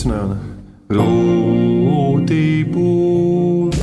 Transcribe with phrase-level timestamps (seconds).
[0.00, 0.36] izrunāju.
[0.90, 3.76] Grūti būt.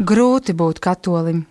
[0.00, 1.46] Grūti būt katolim.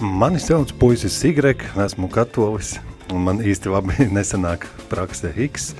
[0.00, 2.74] Mani sauc puisis Sigrek, esmu katolis,
[3.08, 5.72] un man īsti labi nesanāk praksē X.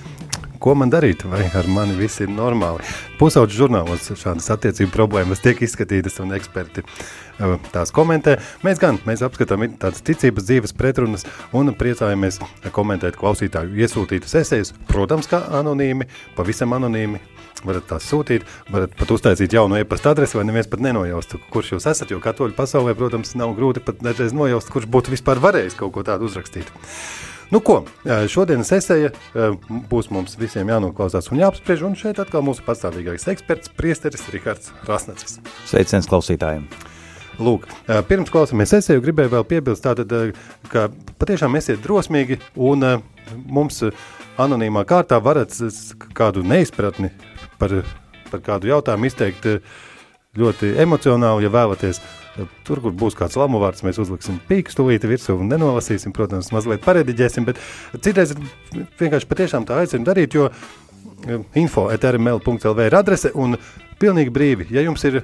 [0.60, 2.84] Ko man darīt, vai ar mani viss ir normāli?
[3.16, 8.34] Pusauģu žurnālos šādas attiecību problēmas tiek izskatītas un eksperti uh, tās komentē.
[8.66, 11.24] Mēs gan, mēs apskatām tādas ticības dzīves pretrunas
[11.56, 12.42] un priecājamies
[12.76, 17.22] komentēt klausītāju iesūtītas esejas, protams, kā anonīmi, pavisam anonīmi,
[17.64, 21.88] varat tās sūtīt, varat pat uztaisīt jaunu e-pasta adresi, vai neviens pat nenojaustu, kurš jūs
[21.88, 22.12] esat.
[22.12, 26.04] Jo katoļu pasaulē, protams, nav grūti pat dažreiz nojaust, kurš būtu vispār varējis kaut ko
[26.04, 26.68] tādu uzrakstīt.
[27.50, 27.80] Nu, ko,
[28.30, 29.08] šodienas esēja
[29.90, 31.82] būs mums visiem jānoklausās un jāapspriež.
[31.88, 35.40] Un šeit atkal mūsu pastāvīgais eksperts, priesteris Rihards Rasnacis.
[35.66, 36.68] Sveiciens klausītājiem!
[37.40, 37.64] Lūk,
[38.06, 40.12] pirms klausāmies esēju, gribēju vēl piebilst, tātad,
[40.70, 40.86] ka
[41.18, 42.84] patiešām esiet drosmīgi un
[43.48, 43.80] mums
[44.38, 45.56] anonīmā kārtā varat
[46.14, 47.10] kādu neizpratni
[47.58, 47.80] par,
[48.30, 49.48] par kādu jautājumu izteikt
[50.38, 52.02] ļoti emocionāli, ja vēlaties.
[52.64, 56.84] Tur, kur būs kāds lamu vārds, mēs uzliksim pīkstu stulīti virsū un nenolasīsim, protams, mazliet
[56.84, 57.58] parediģēsim, bet
[57.98, 58.36] citreiz
[59.00, 60.46] vienkārši patiešām tā aicinu darīt, jo
[61.58, 63.58] info etrml.lv ir adrese un
[64.00, 65.20] pilnīgi brīvi, ja jums ir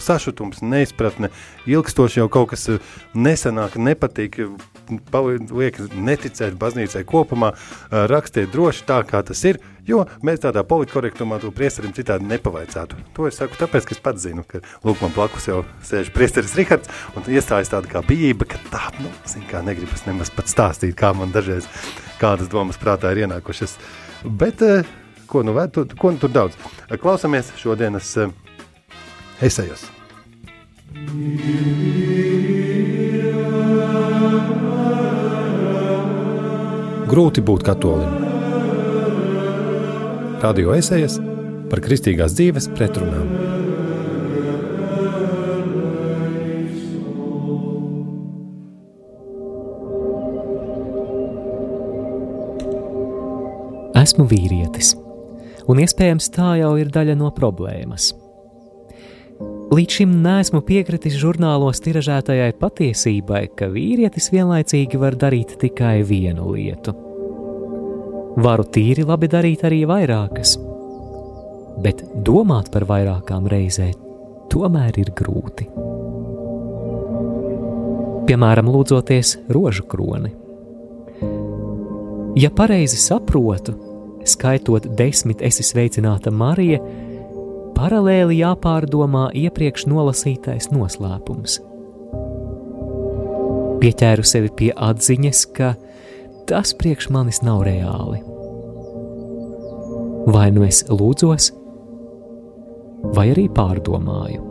[0.00, 1.32] sašutums, neizpratne,
[1.68, 2.68] ilgstoši jau kaut kas
[3.16, 4.38] nesanāk, nepatīk,
[4.90, 7.52] liek neticēt baznīcai kopumā,
[7.90, 12.98] rakstiet droši tā, kā tas ir, jo mēs tādā politkorektumā to priesterim citādi nepavaicātu.
[13.16, 16.56] To es saku tāpēc, ka es pats zinu, ka lūk man blakus jau sēž priesteris
[16.58, 20.96] Rihards un iestājas tāda kā bijība, ka tā, nu, zin kā negribas nemaz pat stāstīt,
[20.98, 21.68] kā man dažreiz
[22.20, 23.76] kādas domas prātā ir ienākušas.
[24.26, 24.62] Bet,
[25.30, 26.58] ko nu, tu, ko nu tur daudz?
[27.02, 28.14] Klausamies šodienas
[29.44, 29.90] esejos.
[37.06, 38.16] Grūti būt katolim.
[40.42, 41.20] Radio esejas
[41.70, 43.28] par kristīgās dzīves pretrunām.
[54.02, 54.96] Esmu vīrietis,
[55.70, 58.10] un iespējams tā jau ir daļa no problēmas.
[59.66, 66.94] Līdz šim neesmu piekritis žurnālos tiražētajai patiesībai, ka vīrietis vienlaicīgi var darīt tikai vienu lietu.
[68.46, 70.54] Varu tīri labi darīt arī vairākas,
[71.82, 73.96] bet domāt par vairākām reizēm
[74.52, 75.66] tomēr ir grūti.
[78.26, 80.30] Piemēram, lūdzoties rožu kroni.
[82.38, 83.74] Ja pareizi saprotu,
[84.26, 86.78] skaitot desmit, esi sveicināta Marija,
[87.76, 91.60] paralēli jāpārdomā iepriekš nolasītais noslēpums.
[93.82, 95.74] Pieķēru sevi pie atziņas, ka
[96.48, 98.22] tas priekš manis nav reāli.
[100.32, 101.52] Vai nu es lūdzos,
[103.14, 104.42] vai arī pārdomāju.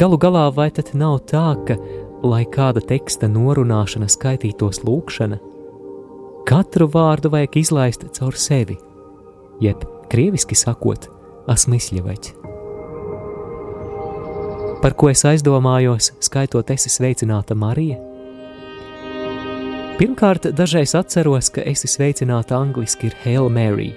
[0.00, 1.76] Galu galā, vai tad nav tā, ka,
[2.26, 5.40] lai kāda teksta norunāšana skaitītos lūkšana,
[6.48, 8.78] katru vārdu vajag izlaist caur sevi,
[9.62, 11.08] jeb krieviski sakot,
[11.50, 12.36] asmisļeveķi.
[14.80, 17.98] Par ko es aizdomājos, skaitot esi sveicināta Marija?
[20.00, 23.90] Pirmkārt, dažreiz atceros, ka esi sveicināta angliski ir Hail Mary.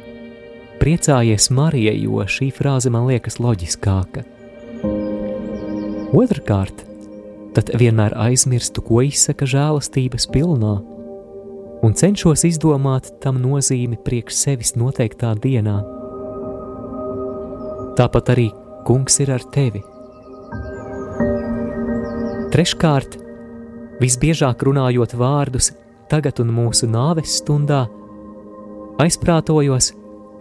[0.82, 4.26] Priecājies Marija, jo šī frāze man liekas loģiskāka.
[6.12, 6.84] Otrakārt,
[7.56, 10.76] tad vienmēr aizmirstu, ko izsaka žēlastības pilnā,
[11.88, 15.80] un cenšos izdomāt tam nozīmi priekš sevis noteiktā dienā.
[17.98, 18.48] Tāpat arī
[18.88, 19.84] kungs ir ar tevi.
[22.54, 23.18] Treškārt,
[24.02, 25.72] visbiežāk runājot vārdus
[26.10, 27.86] tagad un mūsu nāves stundā,
[29.02, 29.92] aizprātojos,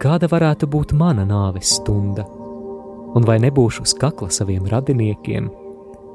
[0.01, 2.25] kāda varētu būt mana nāves stunda,
[3.13, 5.49] un vai nebūšu uz kakla saviem radiniekiem,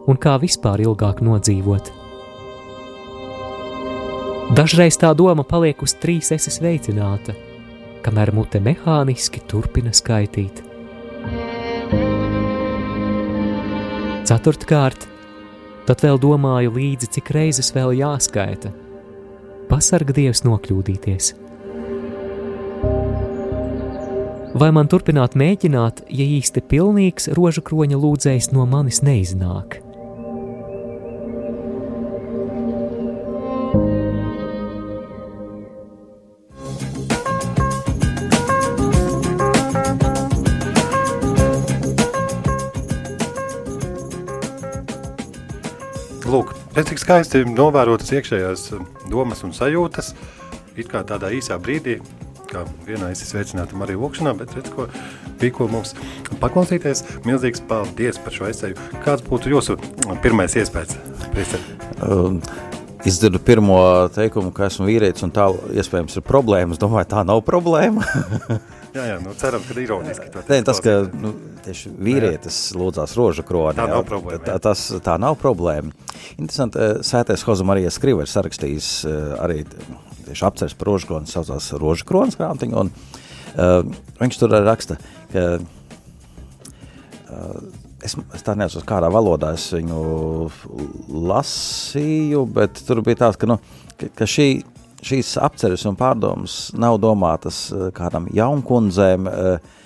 [0.09, 1.91] un kā vispār ilgāk nodzīvot.
[4.55, 7.35] Dažreiz tā doma paliek uz trīs esi sveicināta,
[8.07, 10.68] kamēr mute mehāniski turpina skaitīt.
[14.29, 15.07] Ceturtkārt,
[15.89, 18.75] tad vēl domāju līdzi, cik reizes vēl jāskaita.
[19.71, 21.31] Pasarga Dievs nokļūdīties.
[24.59, 29.81] Vai man turpināt mēģināt, ja īsti pilnīgs rožu kroņa lūdzējs no manis neiznāk?
[46.79, 48.69] Es cik skaisti novērotas iekšējās
[49.11, 50.13] domas un sajūtas,
[50.79, 51.97] it kā tādā īsā brīdī,
[52.47, 54.87] kā vienā es sveicinātu arī lūkšanā, bet redz, ko
[55.41, 55.97] bija ko mums
[56.39, 57.03] paklausīties.
[57.27, 58.79] Milzīgs paldies par šo esēju.
[59.03, 59.75] Kāds būtu jūsu
[60.23, 60.95] pirmais iespējas?
[61.99, 62.39] Um,
[63.07, 63.79] izdzirdu pirmo
[64.15, 65.47] teikumu, ka esmu vīrietis un tā
[65.79, 66.75] iespējams ir problēma.
[66.75, 68.05] Es domāju, tā nav problēma.
[68.97, 70.31] jā, jā, nu ceram, ka ironiski.
[70.49, 71.33] Nē, tas, ka nu,
[71.67, 73.77] tieši vīrietis lūdzās rožu kroni.
[73.79, 74.43] Tā jā, nav problēma.
[74.49, 75.95] Tā, tas, tā nav problēma.
[76.37, 79.63] Interesanti, eh, sētais Hoza Marijas Skriva ir sarakstījis eh, arī
[80.29, 83.81] tieši apceres par rožu kroni, saucās rožu kronas grāmatiņu, un uh,
[84.21, 84.99] viņš tur raksta,
[85.33, 85.63] ka uh,
[88.05, 90.03] es, es tā neatceros, kādā valodā es viņu
[91.29, 93.59] lasīju, bet tur bija tāds, ka, nu,
[93.99, 94.49] ka, ka šī,
[95.07, 99.85] šīs apceres un pārdomas nav domātas uh, kādam jaunkundzēm, uh,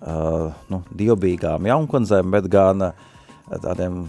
[0.00, 2.90] uh, nu, dievbīgām jaunkundzēm, bet gan
[3.52, 4.04] tādiem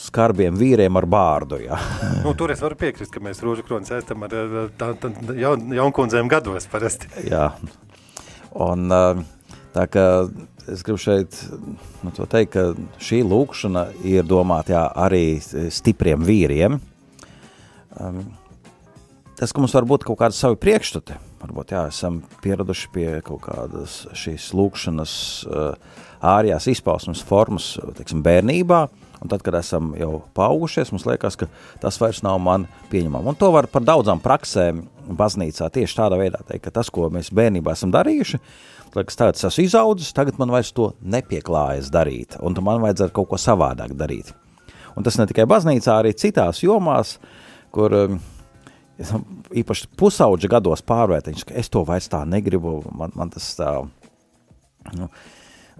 [0.00, 1.60] skarbiem vīriem ar bārdu.
[2.24, 4.34] Nu, tur es varu piekrist, ka mēs rožu kronis ēstam ar
[5.38, 7.10] jaunkundzēm gados parasti.
[7.26, 7.48] Jā,
[8.54, 8.92] un
[9.74, 10.04] tā kā
[10.68, 11.36] es gribu šeit
[12.04, 15.24] nu, teikt, ka šī lūkšana ir domāta jā, arī
[15.72, 16.78] stipriem vīriem.
[18.00, 18.22] Um,
[19.38, 23.44] tas, ka mums var būt kaut kāda savi priekšstati, varbūt jā, esam pieraduši pie kaut
[23.48, 25.14] kādas šīs lūkšanas
[25.48, 28.80] uh, ārējās izpausmes formas, teiksim, bērnībā,
[29.20, 31.48] un tad, kad esam jau paaugušies, mums liekas, ka
[31.82, 33.32] tas vairs nav man pieņemam.
[33.32, 34.84] Un to var par daudzām praksēm
[35.16, 38.40] baznīcā tieši tādā veidā teikt, ka tas, ko mēs bērnībā esam darījuši,
[38.96, 43.40] liekas, es esmu izaudzis, tagad man vairs to nepieklājas darīt, un man vajadzētu kaut ko
[43.40, 44.32] savādāk darīt.
[44.98, 47.18] Un tas ne tikai baznīcā, arī citās jomās,
[47.74, 48.20] kur um,
[49.62, 53.74] īpaši pusauģa gados pārvērtējums, ka es to vairs tā negribu, man, man tas tā,
[54.96, 55.10] nu,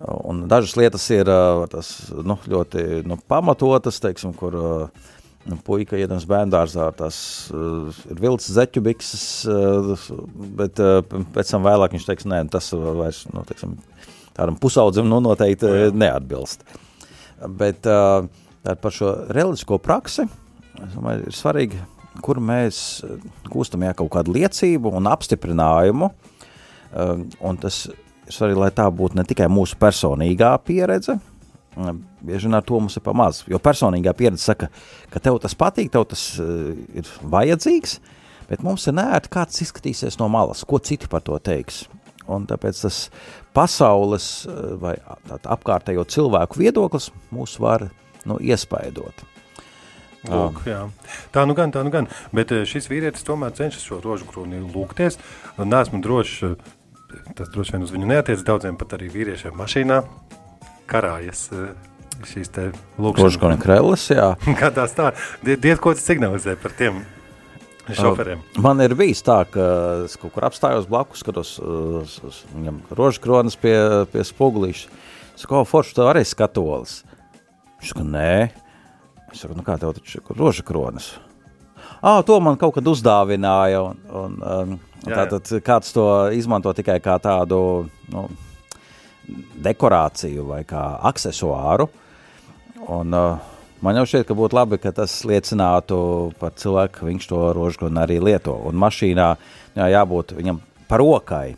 [0.00, 1.28] Un dažas lietas ir
[1.68, 1.88] tas,
[2.24, 4.68] nu, ļoti nu, pamatotas, teiksim, kur nu,
[5.64, 7.16] puika iedams bērndārzā, tas
[7.50, 9.24] ir vilts zeķu bikses,
[10.58, 10.80] bet
[11.34, 13.78] pēc tam vēlāk viņš teiks, nē, tas vairs, nu, teiksim,
[14.36, 16.66] tādam pusaudzim nu, noteikti neatbilst.
[17.56, 20.28] Bet par šo reliģisko praksi,
[20.92, 21.80] domāju, ir svarīgi,
[22.20, 23.00] kur mēs
[23.48, 26.12] gūstam jā, kaut kādu liecību un apstiprinājumu,
[27.40, 27.86] un tas
[28.30, 31.16] svarīgi, lai tā būtu ne tikai mūsu personīgā pieredze,
[31.76, 34.70] bieži vien ar to mums ir pamaz, jo personīgā pieredze saka,
[35.12, 37.98] ka tev tas patīk, tev tas uh, ir vajadzīgs,
[38.50, 41.84] bet mums ir nērti, kā tas izskatīsies no malas, ko citi par to teiks.
[42.30, 42.98] Un tāpēc tas
[43.56, 44.26] pasaules
[44.78, 44.94] vai
[45.26, 47.88] apkārtējo cilvēku viedoklis mūs var
[48.28, 49.24] nu, iespaidot.
[50.28, 50.82] Lūk, jā.
[51.32, 52.06] Tā nu gan, tā nu gan.
[52.36, 55.16] Bet šis vīrietis tomēr cenšas šo rožu kroni lūgties.
[55.58, 56.58] Nesmu drošs,
[57.38, 58.44] tas droši vien uz viņu neatiec.
[58.44, 60.02] Daudziem pat arī vīriešiem mašīnā
[60.90, 61.70] karājas eh,
[62.26, 63.20] šīs te lūkšanas.
[63.20, 64.32] Kožkoni krellas, jā.
[64.60, 65.12] Kādās tā,
[65.44, 67.02] diet, ko tas signalizē par tiem
[67.90, 68.42] šoferiem.
[68.62, 69.68] Man ir bijis tā, ka
[70.06, 73.74] es kaut kur apstājos blakus, skatos uz, uz viņam rožu kronas pie,
[74.12, 75.00] pie spogulīša.
[75.34, 77.00] Es saku, forši, tu arī skatolis.
[77.80, 78.34] Viņš saka, nē.
[79.32, 81.14] Es saku, nu kā tev taču rožu kronas?
[82.00, 86.04] Ah, to man kaut kad uzdāvināja, un, un um, Tātad kāds to
[86.36, 88.26] izmanto tikai kā tādu nu,
[89.64, 91.88] dekorāciju vai kā aksesuāru.
[92.90, 95.98] Un, uh, man jau šķiet, ka būtu labi, ka tas liecinātu
[96.40, 98.56] par cilvēku, ka viņš to rožgunu arī lieto.
[98.68, 99.32] Un mašīnā
[99.76, 101.48] jā, jābūt viņam par rokai.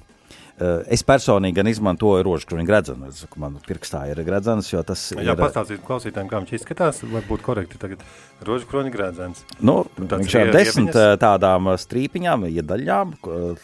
[0.62, 3.08] Uh, es personīgi gan izmantoju rožkroni gredzenu.
[3.08, 5.30] Es saku, man pirkstā ir gredzens, jo tas Jā, ir...
[5.30, 8.04] Jā, pastāstīt klausītājiem, kā viņš izskatās, vai būtu korekti tagad
[8.46, 9.42] rožkroni gredzens.
[9.64, 11.22] Nu, viņš ir desmit ieviņas?
[11.22, 13.16] tādām strīpiņām, iedaļām,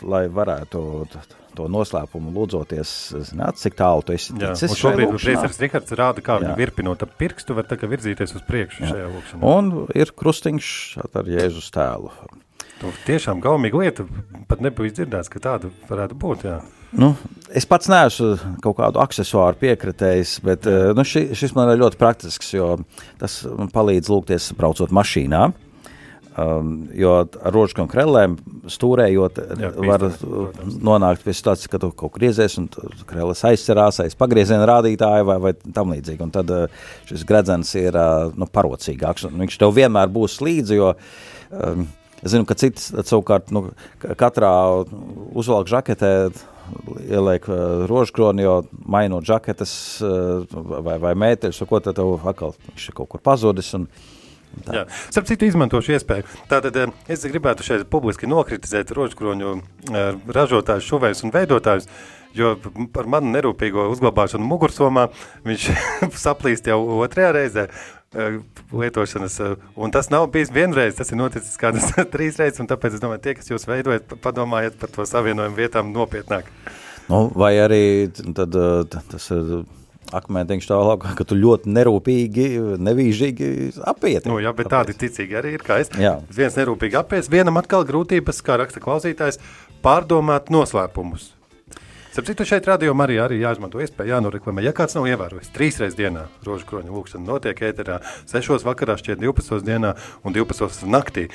[0.09, 0.83] lai varētu
[1.59, 2.95] to noslēpumu lūdzoties,
[3.31, 4.35] zināt, cik tālu tu esi.
[4.39, 8.37] Jā, un šobrīd priesteris Rihards rāda, kā viņu virpinot ap pirkstu, var tā kā virzīties
[8.39, 8.93] uz priekšu Jā.
[8.95, 9.55] šajā lūkšanā.
[9.55, 10.73] Un ir krustiņš
[11.11, 12.13] ar Jēzus tēlu.
[12.79, 14.05] Tu tiešām gaumīga lieta,
[14.47, 16.61] pat nebija dzirdēts, ka tāda varētu būt, jā.
[16.97, 17.11] Nu,
[17.53, 21.99] es pats neesmu kaut kādu accessoāru piekritējis, bet eh, nu, ši, šis man ir ļoti
[22.01, 22.77] praktisks, jo
[23.21, 25.51] tas man palīdz lūgties braucot mašīnā.
[26.39, 28.37] Um, jo ar rožkām krellēm
[28.71, 30.75] stūrējot, Jā, var protams.
[30.85, 32.69] nonākt pie situācijas, ka tu kaut kur griezies un
[33.09, 36.23] krelles aizcerās aiz pagrieziena rādītāja vai, vai tam līdzīgi.
[36.23, 39.27] Un tad uh, šis gredzens ir uh, nu, parocīgāks.
[39.33, 41.89] Viņš tev vienmēr būs līdzi, jo um,
[42.21, 43.65] es zinu, ka cits savukārt nu,
[44.21, 44.53] katrā
[45.33, 46.13] uzvalk žaketē
[47.09, 49.73] ieliek uh, rožkroni, jo mainot žaketes
[50.07, 50.47] uh,
[50.87, 53.73] vai, vai mēteļus, ko tad tev atkal viņš ir kaut kur pazudis.
[53.81, 53.89] Un.
[54.67, 56.29] Jā, starp citu, izmantošu iespēju.
[56.51, 59.59] Tātad uh, es gribētu šeit publiski nokritizēt rožkroņu
[60.35, 61.89] ražotājus, šuvējus un veidotājus,
[62.37, 62.57] jo
[62.95, 65.09] par manu nerūpīgo uzglabāšanu mugursomā
[65.49, 65.71] viņš
[66.27, 67.69] saplīst jau otrajā reizē.
[67.69, 67.89] uh,
[68.73, 69.41] lietošanas.
[69.77, 72.67] Un tas nav bijis vienreiz, tas ir noticis kādas trīs reizes.
[72.69, 76.49] Tāpēc es domāju, tie, kas jūs veidojat, padomājiet par to savienojumu vietām nopietnāk.
[77.09, 77.83] Nu, vai arī
[78.37, 78.57] tad,
[78.93, 79.63] tas ir
[80.15, 82.47] akmentiņš tālāk, ka tu ļoti nerūpīgi,
[82.81, 83.49] nevīžīgi
[83.89, 84.29] apiet.
[84.29, 85.93] Nu, jā, bet tādi ticīgi arī ir, es.
[86.35, 89.41] Viens nerūpīgi apies, vienam atkal grūtības, kā raksta klausītājs,
[89.85, 91.35] pārdomāt noslēpumus.
[92.19, 94.65] Citu šeit radījumā arī, arī jāizmanto iespēja, jānoreklamē.
[94.67, 99.23] Ja kāds nav ievērojis, trīs reizes dienā rožu kroņa lūkšana notiek ēterā, 6 vakarā, šķiet
[99.23, 99.93] 12 dienā
[100.27, 101.29] un 12 naktī.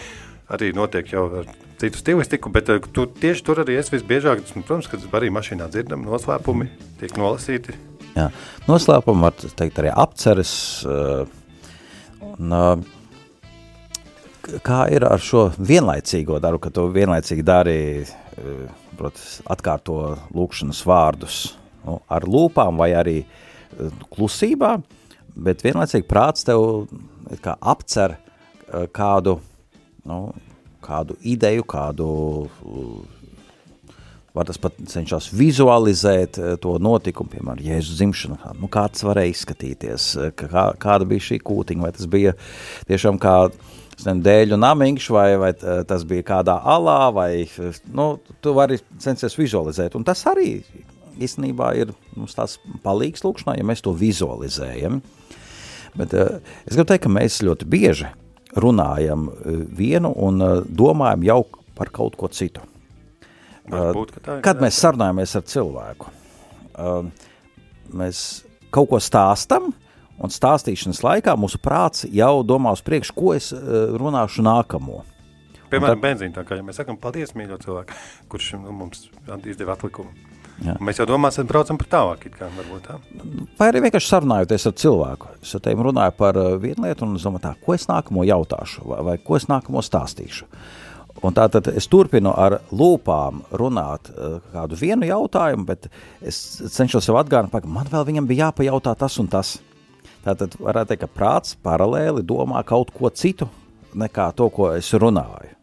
[0.52, 1.48] Arī notiek jau ar
[1.80, 6.04] citu stilistiku, bet uh, tu, tieši tur arī es visbiežāk, protams, kad arī mašīnā dzirdam
[6.04, 6.68] noslēpumi,
[7.00, 7.78] tiek nolasīti
[8.14, 8.28] Jā.
[8.68, 10.54] Noslēpumi var teikt arī apceres.
[12.34, 12.54] Un,
[14.64, 17.80] kā ir ar šo vienlaicīgo darbu, ka tu vienlaicīgi dari,
[19.00, 19.98] protams, atkārto
[20.36, 21.40] lūkšanas vārdus
[21.88, 23.18] nu, ar lūpām vai arī
[24.14, 24.76] klusībā,
[25.34, 26.86] bet vienlaicīgi prāts tev
[27.44, 28.18] kā apcer
[28.94, 29.40] kādu,
[30.10, 30.20] nu,
[30.84, 32.08] kādu ideju, kādu
[34.34, 40.08] var tas pat cenšas vizualizēt eh, to notikumu, piemēram, Jēzus dzimšanu, nu, kāds varēja izskatīties,
[40.18, 42.34] eh, kā, kāda bija šī kūtiņa, vai tas bija
[42.90, 43.38] tiešām kā
[44.04, 45.52] dēļu namiņš, vai, vai
[45.88, 47.30] tas bija kādā alā, vai,
[47.94, 48.08] nu,
[48.42, 50.58] tu vari censties vizualizēt, un tas arī
[51.22, 54.98] īstenībā ir mums tās palīgs lūkšanā, ja mēs to vizualizējam,
[55.94, 58.10] bet uh, es gribu teikt, ka mēs ļoti bieži
[58.58, 59.30] runājam
[59.78, 61.42] vienu un domājam jau
[61.78, 62.66] par kaut ko citu.
[63.70, 66.10] Būt, tā, Kad mēs sarunājamies ar cilvēku,
[67.96, 68.18] mēs
[68.74, 69.72] kaut ko stāstam,
[70.20, 75.06] un stāstīšanas laikā mūsu prāts jau domā uz priekšu, ko es runāšu nākamo.
[75.72, 76.04] Piemēram, tad...
[76.04, 77.98] benzīna, tā kā ja mēs sakam, paldies, mīļo cilvēku,
[78.34, 79.08] kurš nu, mums
[79.48, 80.12] izdeva atlikumu.
[80.64, 80.76] Jā.
[80.84, 83.00] Mēs jau domāsim, braucam par tālāk, kā varbūt tā.
[83.58, 85.32] Vai arī vienkārši sarunājoties ar cilvēku.
[85.42, 88.86] Es ar tevi runāju par vienu lietu un es domāju tā, ko es nākamo jautāšu
[88.86, 90.46] vai, vai ko es nākamo stāstīšu.
[90.46, 90.83] Uh,
[91.24, 95.88] Un tātad es turpinu ar lūpām runāt uh, kādu vienu jautājumu, bet
[96.20, 96.38] es
[96.76, 99.56] cenšos sev atgādināt, ka man vēl viņam bija jāpajautā tas un tas.
[100.24, 103.48] Tātad varētu teikt, ka prāts paralēli domā kaut ko citu
[103.96, 105.56] nekā to, ko es runāju.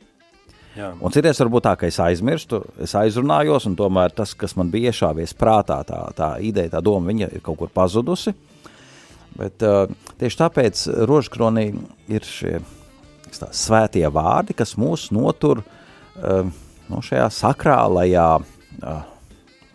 [0.79, 0.93] Jā.
[1.03, 4.95] Un citreiz varbūt tā, ka es aizmirstu, es aizrunājos, un tomēr tas, kas man bija
[4.95, 8.33] iešāvies prātā, tā, tā ideja, tā doma, viņa ir kaut kur pazudusi.
[9.37, 9.91] Bet uh,
[10.21, 11.67] tieši tāpēc rožkronī
[12.13, 12.80] ir šie tā,
[13.37, 16.51] svētie vārdi, kas mūs notur uh,
[16.91, 18.29] nu, šajā sakrālajā,
[18.83, 19.01] uh,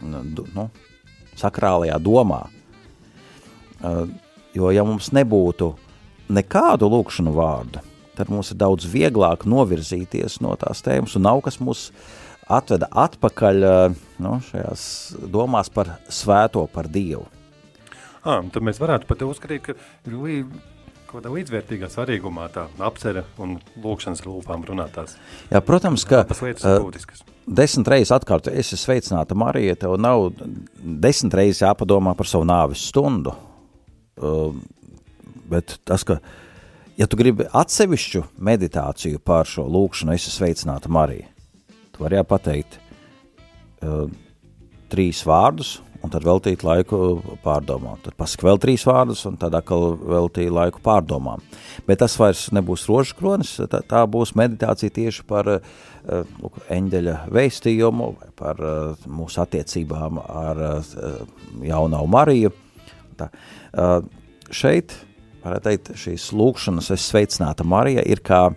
[0.04, 0.68] nu,
[1.40, 2.46] sakrālajā domā.
[3.82, 4.06] Uh,
[4.56, 5.74] jo, ja mums nebūtu
[6.36, 7.84] nekādu lūkšanu vārdu,
[8.16, 11.90] tad mums ir daudz vieglāk novirzīties no tās tēmas, un nav kas mūs
[12.46, 13.66] atveda atpakaļ
[14.22, 14.84] nu, šajās
[15.34, 17.26] domās par svēto, par Dievu.
[18.26, 19.76] À, tad mēs varētu pat uzskatīt, ka
[21.15, 25.15] kaut kādā līdzvērtīgā svarīgumā tā apcere un lūkšanas lūpām runātās.
[25.51, 27.24] Jā, protams, ka tas lietas ir būtiskas.
[27.45, 30.31] Desmit reizes atkārto, es esmu sveicināta Marija, tev nav
[30.81, 33.36] desmit reizes jāpadomā par savu nāvis stundu.
[34.15, 34.55] Uh,
[35.51, 36.19] bet tas, ka,
[37.00, 41.29] ja tu gribi atsevišķu meditāciju par šo lūkšanu, es esmu sveicināta Marija,
[41.95, 44.07] tu vari jāpateikt uh,
[44.91, 47.00] trīs vārdus un tad veltīt laiku
[47.44, 48.00] pārdomām.
[48.06, 51.44] Tad pasaka vēl trīs vārdus, un tad atkal veltīt laiku pārdomām.
[51.88, 55.66] Bet tas vairs nebūs rožu kronis, tā, tā būs meditācija tieši par uh,
[56.44, 60.94] lūk, eņģeļa veistījumu, vai par uh, mūsu attiecībām ar uh,
[61.66, 62.54] jaunau Mariju.
[63.20, 64.00] Tā, uh,
[64.54, 64.96] šeit,
[65.46, 68.48] varētu teikt, šīs lūkšanas, es sveicināta Marija, ir kā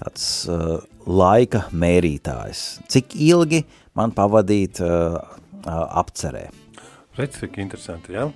[0.00, 2.64] tāds uh, laika mērītājs.
[2.92, 3.62] Cik ilgi
[3.98, 5.18] man pavadīt uh,
[5.66, 6.48] apcerē.
[7.18, 8.28] Redz, cik interesanti, jā.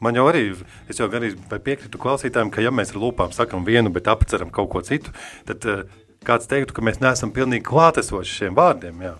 [0.00, 0.44] Man jau arī,
[0.88, 4.70] es jau arī piekrītu klausītājiem, ka ja mēs ar lūpām sakam vienu, bet apceram kaut
[4.72, 5.12] ko citu,
[5.48, 5.82] tad uh,
[6.26, 9.16] kāds teiktu, ka mēs neesam pilnīgi klātesoši šiem vārdiem, jā.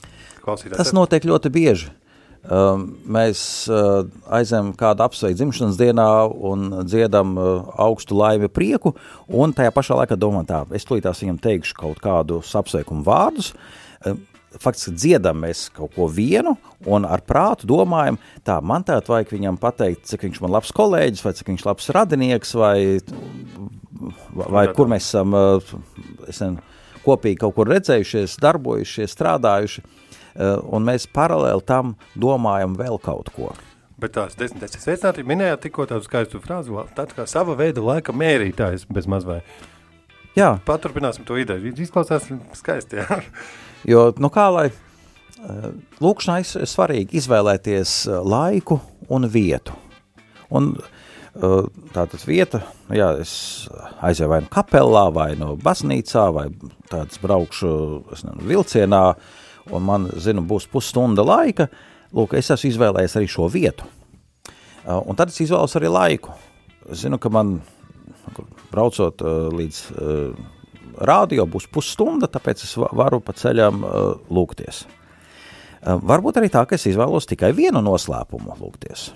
[0.72, 1.90] Tas notiek ļoti bieži.
[2.40, 6.06] Um, mēs uh, aizējām kādu apsveicu dzimšanas dienā
[6.48, 8.94] un dziedam uh, augstu laimi prieku,
[9.28, 14.16] un tajā pašā laikā domājam tā, es tūlītās viņam teikšu kaut kādus apsveikumu vārdus, uh,
[14.58, 16.56] faktiski dziedam mēs kaut ko vienu
[16.90, 21.24] un ar prātu domājam, tā man tā vajag viņam pateikt, cik viņš man labs kolēģis,
[21.26, 22.76] vai cik viņš labs radinieks, vai,
[24.34, 25.36] vai kur mēs esam
[26.30, 26.60] esam
[27.04, 29.84] kopīgi kaut kur redzējušies, darbojušies, strādājuši,
[30.70, 33.52] un mēs paralēli tam domājam vēl kaut ko.
[34.00, 38.86] Bet tās desmit sveicināti minējāt tikko tādu skaistu frāzi, tāds kā sava veida laika mērītājs
[38.88, 39.42] bez maz vai.
[40.38, 40.54] Jā.
[40.66, 41.74] Paturpināsim to ideju.
[41.74, 43.20] Izklausās skaisti, jā.
[43.88, 45.68] Jo, nu kā lai eh,
[46.04, 48.76] lūkšanā ir svarīgi izvēlēties eh, laiku
[49.08, 49.72] un vietu.
[50.52, 50.74] Un
[51.94, 52.58] tātad vieta,
[52.88, 53.32] nu jā, es
[54.02, 56.48] aizēju vai nu kapelā, vai no baznīcā, vai
[56.90, 57.70] tāds braukšu,
[58.10, 59.02] nezinu, vilcienā,
[59.70, 61.68] un man, zinu, būs pusstunda laika,
[62.16, 63.86] lūk, es esmu izvēlējies arī šo vietu.
[64.90, 66.34] Un tad es izvēlos arī laiku.
[66.90, 67.60] Es zinu, ka man,
[68.70, 69.22] braucot
[69.56, 69.80] līdz
[71.00, 73.84] rādio, būs pusstunda, tāpēc es varu pa ceļam
[74.30, 74.84] lūgties.
[75.80, 79.10] Varbūt arī tā, ka es izvēlos tikai vienu noslēpumu lūgties.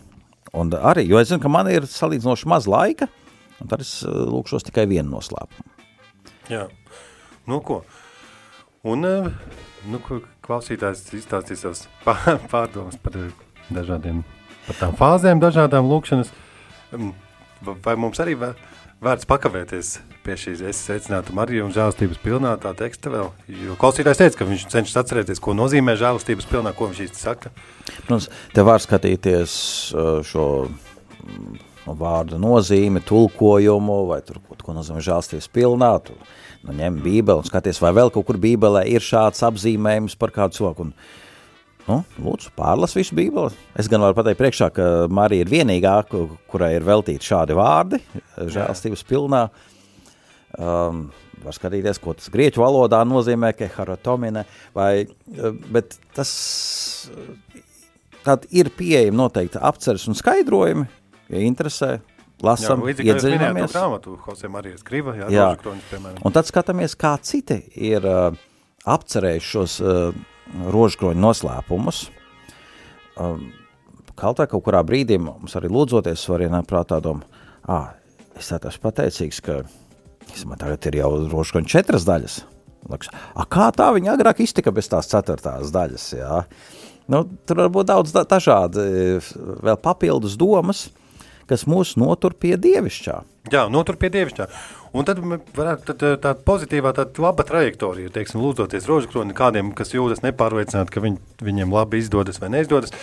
[0.55, 3.09] Un arī, jo es zinu, ka man ir salīdzinoši maz laika,
[3.61, 5.73] un tad es eh, lūkšos tikai vienu noslēpumu.
[6.53, 6.69] Jā,
[7.51, 7.81] nu ko?
[8.87, 9.27] Un, eh,
[9.91, 11.85] nu, ko klausītājs izstāstīs savas
[12.53, 13.33] pārdomas par eh,
[13.75, 14.23] dažādiem,
[14.69, 16.31] par tām fāzēm, dažādām lūkšanas.
[17.65, 18.37] Vai mums arī
[19.05, 19.95] vērts pakavēties
[20.25, 23.29] pie šīs es secinātu Mariju un žēlastības pilnā tā teksta vēl.
[23.67, 27.53] Jo klausītājs teica, ka viņš cenšas atcerēties, ko nozīmē žēlastības pilnā, ko viņš īsti saka.
[28.07, 29.57] Protams, te var skatīties
[29.93, 31.59] uh, šo mm,
[32.01, 36.17] vārdu nozīmi, tulkojumu, vai tur, ko nozīmē žēlastības pilnā, tu
[36.65, 40.61] nu, ņem bībeli un skaties, vai vēl kaut kur bībelē ir šāds apzīmējums par kādu
[40.61, 40.89] cilvēku.
[40.89, 40.97] Un,
[41.85, 43.53] Nu, lūdzu, pārlas visu Bībeli.
[43.77, 45.99] Es gan varu pateikt, priekšā, ka Marija ir vienīgā,
[46.49, 48.01] kurai ir veltīti šādi vārdi,
[48.39, 49.43] žēlstības pilnā.
[50.55, 51.09] Um,
[51.45, 56.33] var skatīties, ko tas grieķu valodā nozīmē, keharatomine, vai, uh, bet tas
[58.25, 60.87] tad ir pieejami noteikti apceres un skaidrojumi,
[61.35, 61.91] ja interesē,
[62.45, 63.75] lasam, jā, iedziļināmies.
[63.75, 64.17] grāmatu,
[64.53, 65.51] Marijas Griva, jā, jā.
[65.61, 66.23] Piemēram.
[66.25, 68.31] Un tad skatāmies, kā citi ir uh,
[68.95, 70.25] apcerējuši šos uh,
[70.75, 72.09] rožakroņu noslēpumus.
[73.21, 73.49] Um,
[74.19, 77.27] kaut kā kaut kurā brīdī mums arī lūdzoties var ienākt prātā doma,
[77.67, 77.95] ah,
[78.39, 79.63] es esmu pateicīgs, ka
[80.33, 82.41] Es man tagad ir jau roškoņi četras daļas.
[82.91, 86.43] Laks, a, kā tā viņa agrāk iztika bez tās ceturtās daļas, jā?
[87.09, 88.85] Nu, tur var būt daudz da dažādi
[89.65, 90.87] vēl papildus domas,
[91.51, 93.19] kas mūs notur pie dievišķā.
[93.53, 94.49] Jā, notur pie dievišķā.
[94.95, 100.23] Un tad varētu tad, tāda pozitīvā, tāda laba trajektorija, teiksim, lūdzoties rožkroni kādiem, kas jūtas
[100.25, 102.95] nepārliecināti, ka viņ, viņiem labi izdodas vai neizdodas.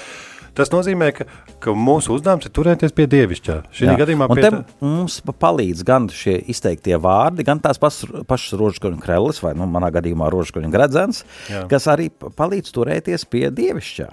[0.56, 1.26] Tas nozīmē, ka,
[1.64, 3.56] ka mūsu uzdevums ir turēties pie dievišķā.
[3.76, 4.50] Šī gadījumā pie tā...
[4.84, 9.94] mums palīdz gan šie izteiktie vārdi, gan tās pas, pašas rožkoņu krellis, vai nu, manā
[9.96, 11.64] gadījumā rožkoņu gredzens, Jā.
[11.72, 14.10] kas arī palīdz turēties pie dievišķā.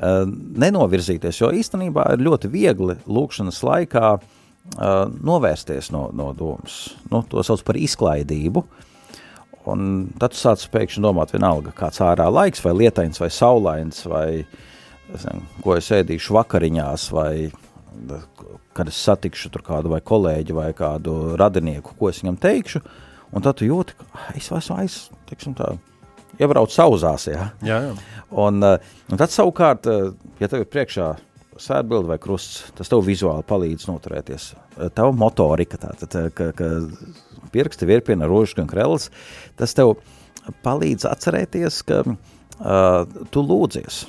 [0.00, 0.22] Uh,
[0.56, 4.22] nenovirzīties, jo īstenībā ir ļoti viegli lūkšanas laikā uh,
[5.12, 6.94] novērsties no, no domas.
[7.12, 8.64] Nu, to sauc par izklaidību.
[9.68, 14.26] Un tad tu sāc pēkšņi domāt, vienalga, kāds ārā laiks, vai lietains, vai saulains, vai
[14.40, 14.58] uh,
[15.18, 17.50] zinu, ko es ēdīšu vakariņās, vai
[18.76, 22.82] kad es satikšu kādu vai kolēģi vai kādu radinieku, ko es viņam teikšu,
[23.34, 25.74] un tad tu jūti, ka es esmu aiz, teiksim tā,
[26.40, 27.50] iebrauc sauzās, jā.
[27.66, 27.96] Jā, jā.
[28.30, 28.78] Un, eh,
[29.10, 31.08] un tad savukārt, eh, ja tev ir priekšā
[31.60, 34.54] sēdbildi vai krusts, tas tev vizuāli palīdz noturēties.
[34.78, 36.70] Eh, tava motorika, tātad, ka, ka
[37.52, 39.10] pirksti virpina rožas un krells,
[39.56, 39.98] tas tev
[40.64, 44.06] palīdz atcerēties, ka uh, tu lūdzies.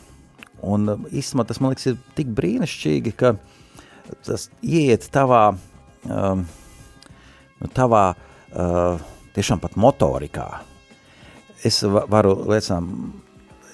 [0.61, 3.33] Un īstenībā tas man liekas ir tik brīnišķīgi, ka
[4.23, 5.43] tas ieiet tavā,
[6.07, 6.45] um,
[7.75, 9.01] tavā uh,
[9.35, 10.70] tiešām pat motorikā.
[11.67, 12.87] Es varu liecināt,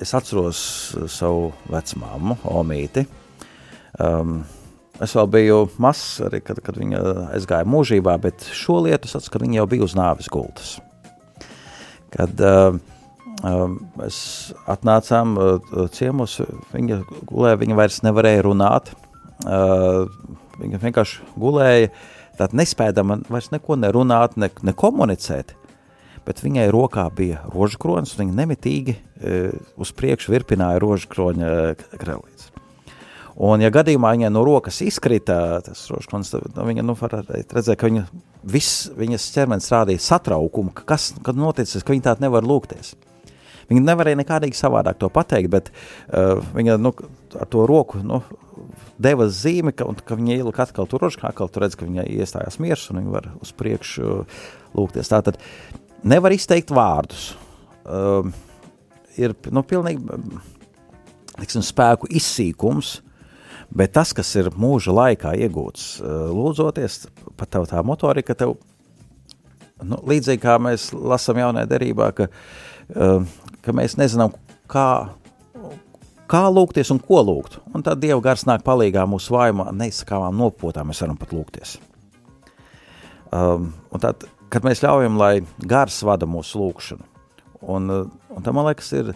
[0.03, 0.59] es atceros
[1.11, 3.05] savu vecmāmu, Omīti.
[4.03, 4.41] Um,
[5.01, 6.99] es vēl biju mazs, arī kad, kad viņa
[7.37, 10.75] aizgāja mūžībā, bet šo lietu es atceros, ka viņa jau bija uz nāves gultas.
[12.13, 12.77] Kad uh,
[13.37, 14.19] Mēs
[14.65, 15.35] atnācām
[15.93, 16.39] ciemos,
[16.73, 18.89] viņa gulēja, viņa vairs nevarēja runāt.
[20.57, 21.91] Viņa vienkārši gulēja,
[22.39, 25.53] tad nespēdama vairs neko nerunāt, ne, ne komunicēt.
[26.27, 28.97] Bet viņai rokā bija rožu kronis, un viņa nemitīgi
[29.79, 31.51] uz priekšu virpināja rožu kroņa
[31.95, 32.51] krelītes.
[33.37, 38.05] Un, ja gadījumā viņai no rokas izkrita tas rožkons, tad viņa nu, redzēja, ka viņa,
[38.49, 42.95] viss viņas ķermenis rādīja satraukumu, ka kas noticis, ka viņa tāda nevar lūgties.
[43.69, 46.95] Viņa nevarēja nekādīgi savādāk to pateikt, bet uh, viņa nu,
[47.37, 48.23] ar to roku nu,
[48.97, 52.07] deva zīmi, ka, un, ka viņa ielika atkal tur rožkā, atkal tur redz, ka viņa
[52.17, 55.11] iestājās miers un viņa var uz priekšu uh, lūgties.
[55.13, 55.37] Tātad
[56.07, 57.31] nevar izteikt vārdus.
[57.87, 58.29] Uh,
[59.17, 60.03] ir nu, pilnīgi
[61.37, 62.97] liksim, spēku izsīkums,
[63.71, 67.05] bet tas, kas ir mūža laikā iegūts, uh, lūdzoties,
[67.39, 68.57] pat tev tā motorika, tev,
[69.83, 73.27] nu, līdzīgi kā mēs lasām jaunajā derībā, ka uh,
[73.67, 74.31] ka mēs nezinām,
[74.71, 74.87] kā,
[76.31, 77.59] kā lūgties un ko lūgt.
[77.75, 81.75] Un tad Dieva gars nāk palīgā mūsu vājumā, neizsakāmām nopotām, mēs varam pat lūgties.
[83.35, 87.07] Um, un tad, kad mēs ļaujam, lai gars vada mūsu lūgšanu,
[87.73, 87.89] un,
[88.33, 89.13] un tam, man liekas, ir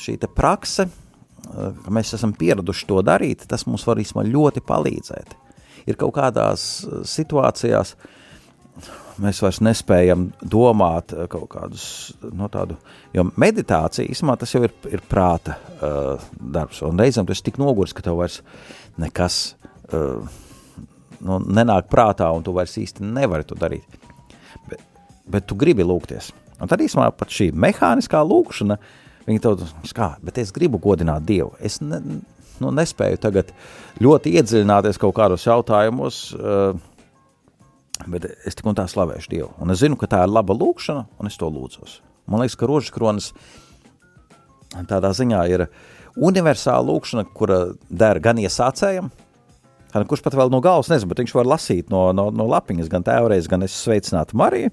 [0.00, 5.36] šī prakse, uh, ka mēs esam pieraduši to darīt, tas mums var īstenībā ļoti palīdzēt.
[5.86, 7.94] ir kaut kādās situācijās,
[9.20, 11.84] mēs vairs nespējam domāt kaut kādus
[12.22, 12.76] no tādu,
[13.14, 17.60] jo meditācija, īsumā, tas jau ir, ir prāta uh, darbs, un reizēm tu esi tik
[17.60, 18.40] nogurs, ka tev vairs
[19.00, 19.40] nekas
[19.92, 20.22] uh,
[21.20, 24.00] nu, nenāk prātā, un tu vairs īsti nevari to darīt.
[24.68, 24.84] Bet,
[25.30, 26.32] bet tu gribi lūgties.
[26.60, 28.76] Un tad īsumā pat šī mehāniskā lūkšana,
[29.28, 29.64] viņa tev,
[29.96, 31.54] kā, bet es gribu godināt Dievu.
[31.60, 32.00] Es ne,
[32.60, 33.54] nu, nespēju tagad
[34.02, 36.24] ļoti iedziļināties kaut kādos jautājumos,
[38.08, 39.50] Bet es tik un tā slavēšu Dievu.
[39.60, 41.98] Un es zinu, ka tā ir laba lūkšana, un es to lūdzos.
[42.30, 43.30] Man liekas, ka rožas kronis
[44.88, 45.66] tādā ziņā ir
[46.16, 47.60] universāla lūkšana, kura
[47.90, 49.10] der gan iesācējam,
[50.10, 53.06] kurš pat vēl no galvas nezinu, bet viņš var lasīt no, no, no lapiņas, gan
[53.06, 54.70] tēvreiz, gan es sveicinātu Mariju,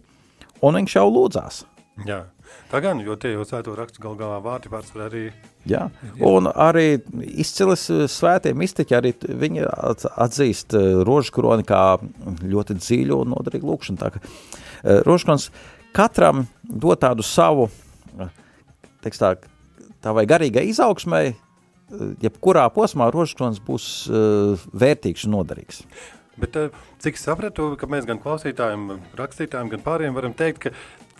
[0.62, 1.64] un viņš jau lūdzās.
[2.06, 2.26] Jā.
[2.68, 5.24] Tā gan, jo tie jau svēto rakstu gal galā vārdi pārsvar arī.
[5.68, 5.88] Jā,
[6.24, 7.00] un arī
[7.40, 9.66] izcilis eh, svētie mistiķi, arī viņi
[10.28, 11.98] atzīst eh, rožu kroni kā
[12.44, 14.00] ļoti dziļu un noderīgu lūkšanu.
[14.02, 15.50] Tā ka eh, rožu kronis
[15.96, 17.70] katram dod tādu savu,
[19.04, 19.34] teiks tā,
[20.04, 21.32] tā vai garīgai izaugsmai,
[22.24, 23.90] jebkurā posmā rožu kronis būs
[24.74, 25.84] vērtīgs un noderīgs.
[26.38, 26.58] Bet,
[27.02, 30.76] cik sapratu, ka mēs gan klausītājiem, rakstītājiem, gan pārējiem varam teikt, ka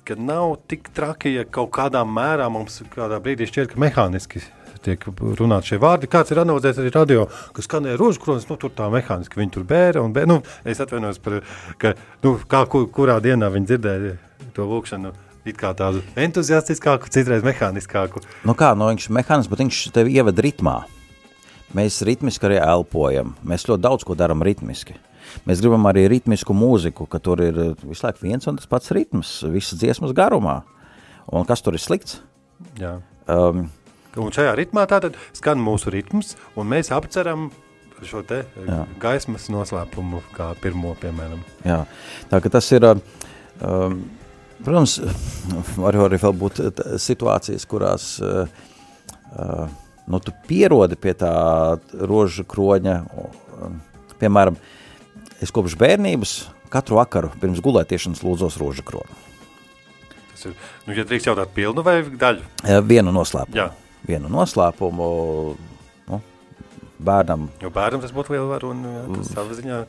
[0.08, 4.40] ka nav tik traki, ja kaut kādā mērā mums kādā brīdī šķiet, ka mehāniski
[4.86, 6.08] tiek runāti šie vārdi.
[6.12, 7.26] Kāds ir analizējis arī radio,
[7.56, 10.32] kas skanēja rožu kronis, nu tur tā mehāniski viņi tur bēra un bēra.
[10.32, 11.42] Nu, es atvainojos par,
[11.82, 14.14] ka, nu, kā, kur, kurā dienā viņi dzirdēja
[14.56, 15.12] to lūkšanu.
[15.56, 18.20] Kā tādu entuziastiskāku, citreiz mehāniskāku.
[18.44, 20.78] Nu kā, no nu, viņš ir mehānisks, bet viņš tevi ievada ritmā.
[21.76, 23.36] Mēs ritmiski arī elpojam.
[23.48, 24.96] Mēs ļoti daudz ko darām ritmiski.
[25.48, 28.94] Mēs gribam arī ritmisku mūziku, ka tur ir eh, visu laiku viens un tas pats
[28.96, 30.62] ritms, visas dziesmas garumā.
[31.28, 32.22] Un kas tur ir slikts?
[32.80, 32.98] Jā.
[33.28, 33.68] Um,
[34.18, 37.50] un šajā ritmā tātad skan mūsu ritms, un mēs apceram
[38.06, 38.84] šo te eh, jā.
[39.02, 41.42] gaismas noslēpumu kā pirmo, piemēram.
[41.68, 41.82] Jā,
[42.32, 44.00] tā ka tas ir, um,
[44.64, 44.98] protams,
[45.78, 46.64] var arī būt
[47.02, 48.50] situācijas, kurās uh,
[49.36, 49.68] uh,
[50.08, 51.32] nu, tu pierodi pie tā
[52.08, 53.00] rožu kroņa,
[54.18, 54.58] piemēram,
[55.38, 56.32] Es kopš bērnības
[56.74, 59.18] katru vakaru pirms gulētiešanas lūdzos rožu kronu.
[60.32, 60.56] Tas ir,
[60.88, 62.46] nu, ja drīkst jautāt pilnu vai daļu?
[62.90, 63.58] Vienu noslēpumu.
[63.58, 63.68] Jā.
[64.08, 65.10] Vienu noslēpumu,
[67.00, 67.48] bērnam.
[67.62, 68.84] Jo bērnam tas būtu liela vara un
[69.18, 69.80] tas savā ziņā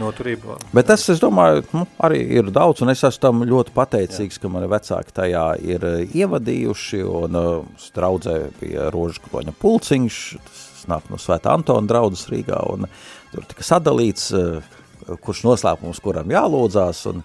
[0.00, 0.58] noturība.
[0.76, 4.44] Bet tas, es domāju, nu, arī ir daudz, un es esmu tam ļoti pateicīgs, jā.
[4.44, 7.50] ka mani vecāki tajā ir ievadījuši, un uh,
[7.80, 12.88] straudzē bija rožu kroņa pulciņš, tas nāk no Svētā Antona draudzes Rīgā, un
[13.32, 17.04] tur tika sadalīts, uh, kurš noslēpums kuram jālūdzās.
[17.12, 17.24] Un,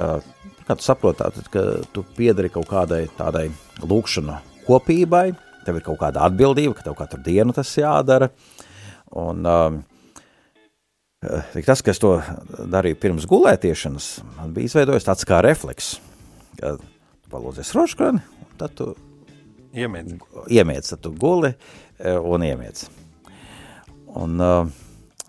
[0.00, 0.18] uh,
[0.64, 3.48] kā tu saproti, ka tu piedari kaut kādai tādai
[3.84, 5.28] lūkšana kopībai,
[5.64, 8.30] tev ir kaut kāda atbildība, ka tev katru dienu tas jādara.
[9.14, 9.78] Un, uh,
[11.66, 12.16] tas, kas to
[12.70, 15.94] darīja pirms gulētiešanas, man bija izveidojis tāds kā refleks,
[16.58, 18.90] ka tu palūdzies roškrani, un tad tu
[19.74, 20.18] iemiedz.
[20.50, 21.54] Iemiedz, tad tu guli
[22.02, 22.88] un iemiedz.
[24.14, 24.66] Un uh,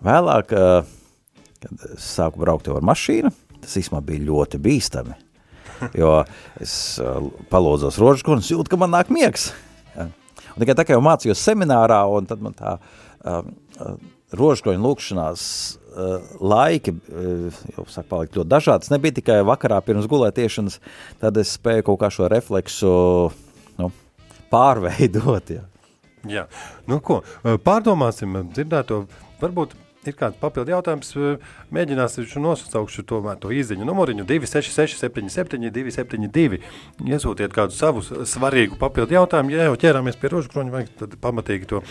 [0.06, 0.96] vēlāk uh,
[1.66, 5.16] kad es sāku braukt ar mašīnu, tas īstenībā bija ļoti bīstami.
[5.98, 6.22] Jo
[6.62, 9.50] es uh, palūdzos rožkurnas, jūtu, ka man nāk miegs.
[9.96, 10.08] Ja.
[10.54, 13.42] Un tikai tā kā jau mācījos seminārā, un tad man tā uh,
[13.76, 13.96] uh,
[14.36, 15.44] rožkurņu lūkšanās
[15.76, 18.92] uh, laiki uh, jau sāk palikt ļoti dažādas.
[18.92, 20.80] Nebija tikai vakarā pirms gulētiešanas,
[21.22, 22.92] tad es spēju kaut kā šo refleksu
[23.80, 23.90] nu,
[24.52, 25.54] pārveidot.
[25.56, 25.66] Ja.
[26.26, 26.46] Jā,
[26.90, 27.20] nu ko,
[27.62, 29.04] pārdomāsim dzirdēto,
[29.38, 29.76] varbūt
[30.10, 31.12] ir kāds papildu jautājums,
[31.74, 36.60] mēģināsim nosaukšu to, to īziņu numuriņu 266 77 272.
[37.06, 41.82] Iesūtiet kādu savu svarīgu papildu jautājumu, ja jau ķērāmies pie rožkroņa, vajag tad pamatīgi to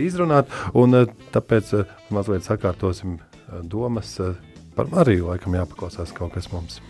[0.00, 1.02] izrunāt, un
[1.34, 1.74] tāpēc
[2.14, 3.18] mazliet sakārtosim
[3.62, 4.16] domas
[4.76, 6.80] par Mariju, laikam jāpaklausās kaut kas mums.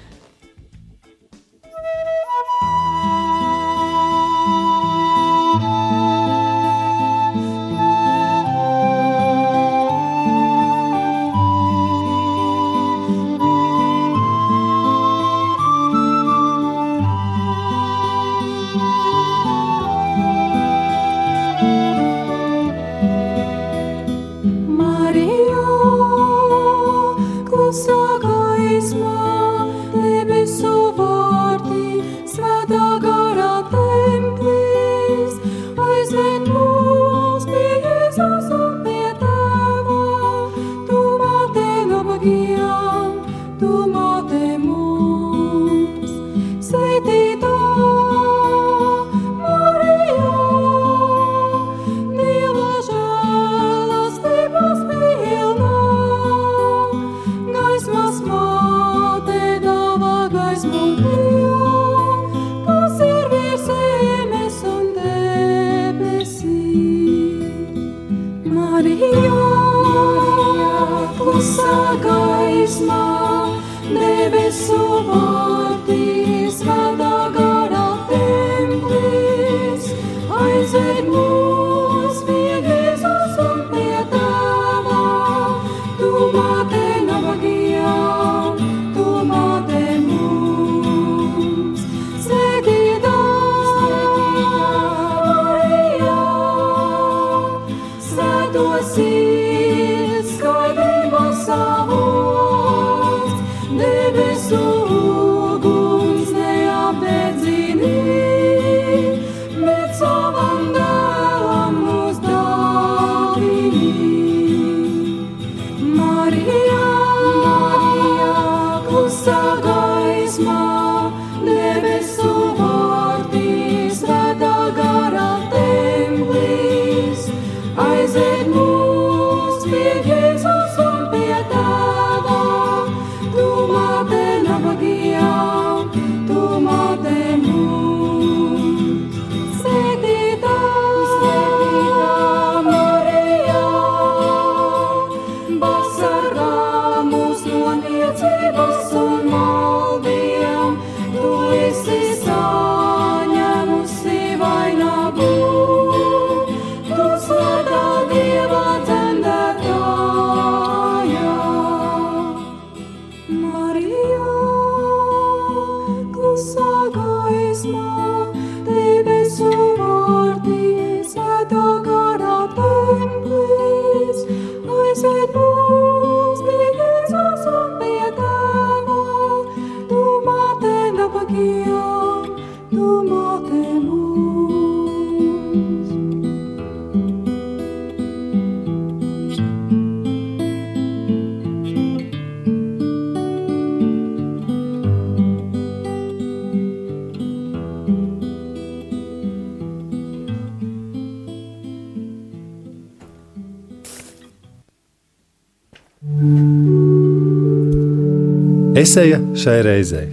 [208.91, 210.07] Eseja šai reizei.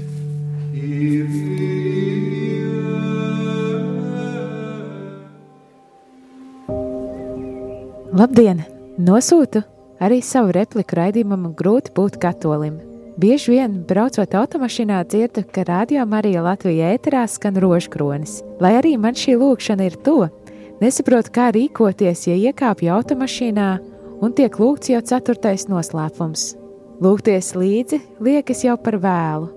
[8.13, 8.61] Labdien!
[9.01, 9.63] Nosūtu
[9.97, 12.75] arī savu repliku raidījumam, grūti būt katolim.
[13.17, 18.43] Bieži vien, braucot automašīnā, dzirdu, ka radio Marija Latvijā ēterā skan rožkronis.
[18.61, 20.29] Lai arī man šī lūkšana ir to,
[20.85, 23.73] nesaprotu, kā rīkoties, ja iekāpju automašīnā
[24.21, 26.51] un tiek lūgts jau ceturtais noslēpums
[26.97, 29.51] Lūgties līdzi liekas jau par vēlu,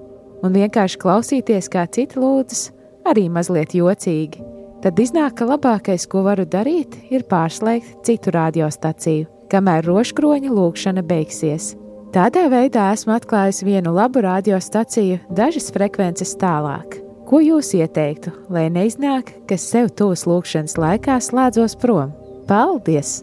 [0.45, 2.67] un vienkārši klausīties, kā citi lūdzas,
[3.09, 4.43] arī mazliet jocīgi.
[4.85, 11.75] Tad iznāk, ka labākais, ko varu darīt, ir pārslēgt citu radiostaciju, kamēr rožkroņa lūkšana beigsies.
[12.13, 16.99] Tādā veidā esmu atklājis vienu labu radiostaciju dažas frekvences tālāk.
[17.29, 22.13] Ko jūs ieteiktu, lai neiznāk, ka sev tuvas lūkšanas laikā slēdzos prom?
[22.51, 23.21] Paldies!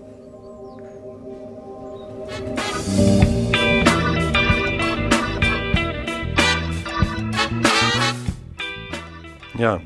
[9.57, 9.79] Jā.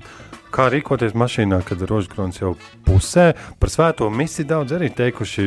[0.51, 3.31] Kā rīkoties mašīnā, kad rožkrons jau pusē?
[3.59, 5.45] Par svēto misiju daudz arī teikuši,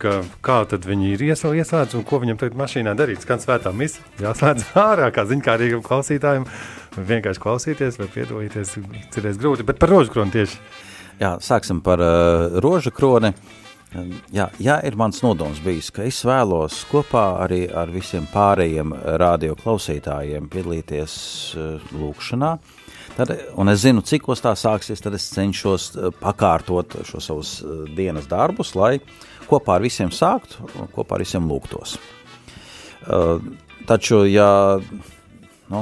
[0.00, 3.20] ka kā tad viņi ir ieslēgti un ko viņam tagad mašīnā darīt.
[3.22, 6.48] Skan svētā misija, jāslēdz ārā, kā ziņkārīgam klausītājam.
[6.96, 8.76] Vienkārši klausīties vai piedalīties,
[9.12, 10.60] cerēs grūti, bet par rožkroni tieši.
[11.20, 13.34] Jā, sāksim par uh, rožu kroni.
[14.32, 19.52] Jā, jā, ir mans nodoms bijis, ka es vēlos kopā arī ar visiem pārējiem radio
[19.60, 21.16] klausītājiem piedalīties
[21.60, 22.81] uh, lūkšanā, uh,
[23.12, 23.28] Tad,
[23.60, 28.24] un es zinu, cik tā sāksies, tad es cenšos eh, pakārtot šo savus eh, dienas
[28.30, 28.96] darbus, lai
[29.50, 31.98] kopā ar visiem sāktu un kopā ar visiem lūgtos.
[33.02, 33.42] Uh,
[33.84, 34.78] taču, ja
[35.68, 35.80] nu,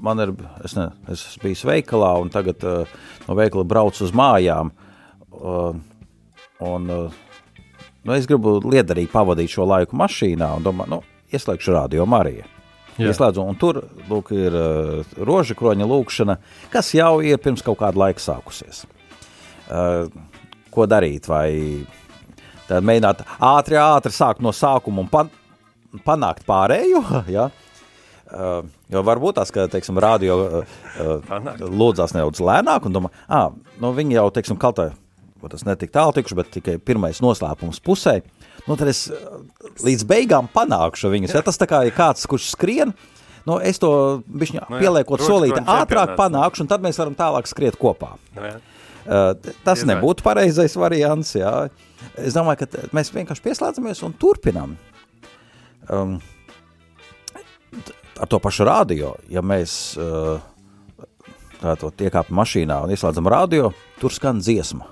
[0.00, 0.32] man ir,
[0.64, 2.94] es, ne, es biju veikalā un tagad uh,
[3.28, 4.72] no veikala braucu uz mājām,
[5.36, 5.76] uh,
[6.64, 12.48] un nu, es gribu liederīgi pavadīt šo laiku mašīnā un domāju, nu, ieslēgšu radio Mariju.
[12.98, 16.36] Ieslēdzu, un tur lūk, ir uh, roža kroņa lūkšana,
[16.72, 18.84] kas jau ir pirms kaut kāda laika sākusies.
[19.70, 20.10] Uh,
[20.74, 21.28] ko darīt?
[21.30, 21.86] Vai
[22.68, 25.30] tad mēģināt ātri, ātri sākt no sākuma un pan,
[26.06, 27.04] panākt pārējo?
[27.36, 27.48] ja?
[28.30, 33.48] Uh, jo varbūt tas, ka, teiksim, radio uh, lūdzās nedaudz lēnāk un domā, ah,
[33.82, 34.90] nu viņi jau, teiksim, kaut kā,
[35.50, 39.30] tas netik tālu tikuši, bet tikai pirmais noslēpums pusē, uh, nu, tad es eh,
[39.86, 41.36] līdz beigām panākšu viņus.
[41.36, 42.94] Ja tas tā kā ir kāds, kurš skrien,
[43.48, 43.92] nu, es to
[44.26, 48.14] bišķi, nu, jā, pieliekot solīti ātrāk panākšu, un tad mēs varam tālāk skriet kopā.
[48.36, 48.58] Nu, jā.
[49.00, 49.32] Uh,
[49.64, 51.32] tas nebūtu pareizais variants.
[51.38, 51.70] Jā.
[52.20, 54.76] Es domāju, ka mēs vienkārši pieslēdzamies un turpinām.
[55.90, 56.18] Um,
[58.20, 60.36] ar to pašu radio, ja mēs uh,
[61.64, 64.86] iekāpjam mašīnā un ieslēdzam radio, tur skan dziesma.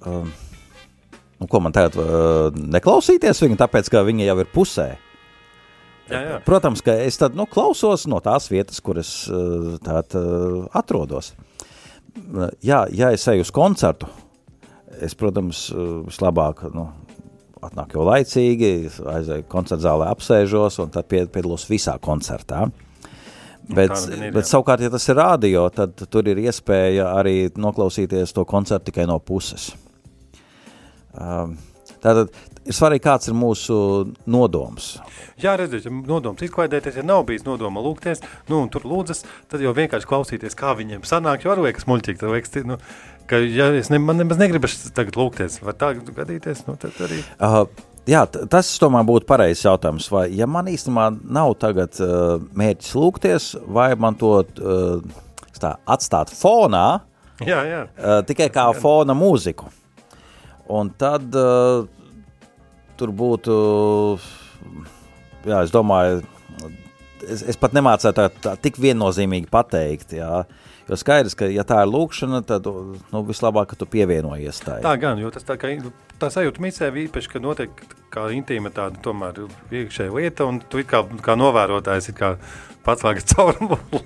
[0.00, 0.32] Um,
[1.40, 4.88] nu, ko man tagad uh, neklausīties viņa, tāpēc, ka viņa jau ir pusē.
[6.10, 6.38] Jā, jā.
[6.46, 11.32] Protams, ka es tad nu, klausos no tās vietas, kur es uh, tād, uh, atrodos.
[12.66, 14.08] Jā, ja es eju uz koncertu,
[14.98, 15.68] es, protams,
[16.08, 16.88] vislabāk nu,
[17.62, 18.72] atnāk jau laicīgi,
[19.12, 22.66] aizēju koncerta zālē, apsēžos un tad piedalos visā koncertā.
[23.70, 28.42] Bet, ir, bet savukārt, ja tas ir radio, tad tur ir iespēja arī noklausīties to
[28.48, 29.70] koncertu tikai no puses.
[31.18, 31.56] Um,
[32.02, 32.30] tātad
[32.64, 33.76] ir svarīgi, kāds ir mūsu
[34.30, 34.92] nodoms.
[35.40, 39.64] Jā, redziet, ja nodoms izklaidēties, ja nav bijis nodoma lūgties, nu, un tur lūdzas, tad
[39.64, 42.78] jau vienkārši klausīties, kā viņiem sanāk, jo arī liekas muļķīgi, tad liekas, nu,
[43.30, 47.22] ka, ja es ne, man nemaz negribu tagad lūgties, var tā gadīties, nu, tad arī.
[47.38, 47.64] Uh,
[48.08, 50.06] Jā, tas tomēr būtu pareizs jautājums.
[50.10, 55.20] Vai, ja man īstenībā nav tagad uh, mērķis lūgties, vai man to uh,
[55.60, 57.02] tā, atstāt fonā,
[57.44, 57.82] jā, jā.
[58.00, 58.80] Uh, tikai kā jā.
[58.80, 59.68] fona mūziku.
[60.70, 61.88] Un tad uh,
[63.00, 63.54] tur būtu,
[65.48, 66.20] jā, es domāju,
[67.24, 70.44] es, es pat nemācētu tā, tā tik viennozīmīgi pateikt, jā.
[70.90, 74.80] Jo skaidrs, ka, ja tā ir lūkšana, tad nu, vislabāk, ka tu pievienojies tai.
[74.82, 75.70] Tā gan, jo tas tā, kā,
[76.18, 81.04] tā sajūta misē īpaši, ka notiek kā intīma tāda tomēr iekšēja lieta, un tu kā,
[81.22, 82.32] kā novērotājs ir kā
[82.82, 83.54] pats lāgas caur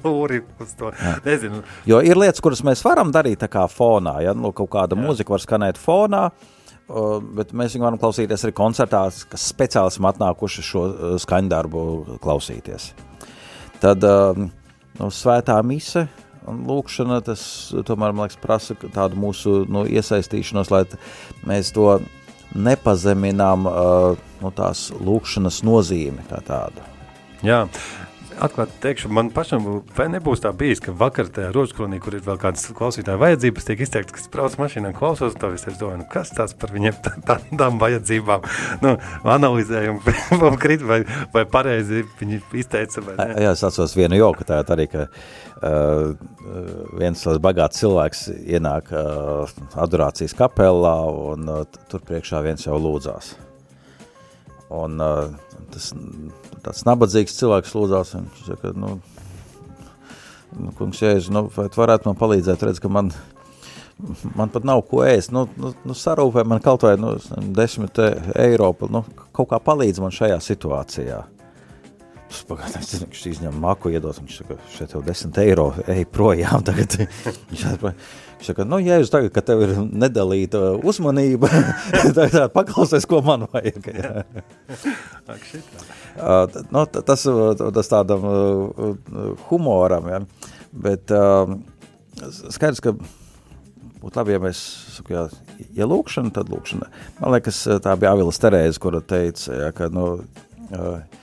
[0.05, 0.93] lūri uz to.
[0.93, 1.15] Jā.
[1.25, 1.63] Nezinu.
[1.89, 5.07] Jo ir lietas, kuras mēs varam darīt tā kā fonā, ja nu, kaut kāda Jā.
[5.07, 6.54] mūzika var skanēt fonā, Uh,
[6.89, 11.85] bet mēs viņu varam klausīties arī koncertā, kas speciāli esam atnākuši šo uh, skaņdarbu
[12.25, 12.91] klausīties.
[13.83, 14.45] Tad uh,
[15.01, 16.07] nu, svētā mise
[16.45, 17.43] lūkšana tas
[17.89, 20.85] tomēr, man liekas, prasa tādu mūsu nu, iesaistīšanos, lai
[21.49, 21.99] mēs to
[22.55, 26.85] nepazeminām no nu, tās lūkšanas nozīmi kā tādu.
[27.45, 27.65] Jā,
[28.43, 29.67] atklāti teikšu, man pašam
[29.97, 33.85] vai nebūs tā bijis, ka vakar tajā rožkronī, kur ir vēl kādas klausītāja vajadzības, tiek
[33.85, 37.15] izteikts, kas brauc mašīnā klausos, to visu es domāju, nu, kas tāds par viņiem tā,
[37.27, 38.45] tā, tādām vajadzībām,
[38.85, 38.95] nu,
[39.37, 40.01] analizējam,
[40.91, 41.01] vai,
[41.35, 43.31] vai pareizi viņi izteica, vai ne?
[43.47, 46.13] Jā, es atceros vienu joku, tā arī, ka uh,
[46.99, 50.99] viens bagāts cilvēks ienāk uh, adorācijas kapelā,
[51.33, 53.35] un uh, tur priekšā viens jau lūdzās.
[54.75, 55.29] Un uh,
[55.75, 55.91] tas
[56.65, 58.97] tāds nabadzīgs cilvēks lūdzās, viņš saka, nu,
[60.59, 63.11] nu kungs, jēži, nu, vai tu varētu man palīdzēt, redz, ka man,
[64.39, 67.15] man pat nav ko ēst, nu, nu, nu sarūpē man kaut vai, nu,
[67.57, 69.05] desmit eiro, nu,
[69.37, 71.23] kaut kā palīdz man šajā situācijā.
[72.49, 76.97] Pagaidām, viņš izņem maku, iedod, viņš saka, šeit jau 10 eiro, ej projām tagad.
[78.45, 81.49] viņš saka, nu, ja jūs tagad, ka tev ir nedalīta uzmanība,
[82.17, 83.89] tad paklausies, ko man vajag.
[83.89, 84.25] Jā.
[86.21, 88.95] uh, nu, tas, tas tādam uh,
[89.49, 90.21] humoram, ja.
[90.73, 91.57] bet uh,
[92.53, 92.95] skaidrs, ka
[94.05, 94.61] būtu labi, ja mēs,
[94.99, 95.27] saku, jā,
[95.73, 96.91] ja lūkšana, tad lūkšana.
[97.23, 100.19] Man liekas, tā bija Avilas Terēze, kura teica, ja, ka, nu,
[100.69, 101.23] uh,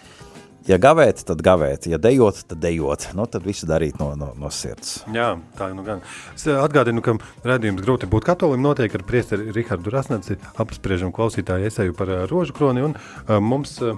[0.69, 3.07] ja gavēt, tad gavēt, ja dejot, tad dejot.
[3.17, 5.01] Nu, tad visu darīt no, no, no sirds.
[5.13, 6.03] Jā, tā nu gan.
[6.35, 11.97] Es atgādinu, ka redzējums grūti būt katolim notiek ar priesteri Rihardu Rasnaci, apspriežam klausītāju esēju
[11.97, 13.97] par uh, rožu kroni, un uh, mums uh,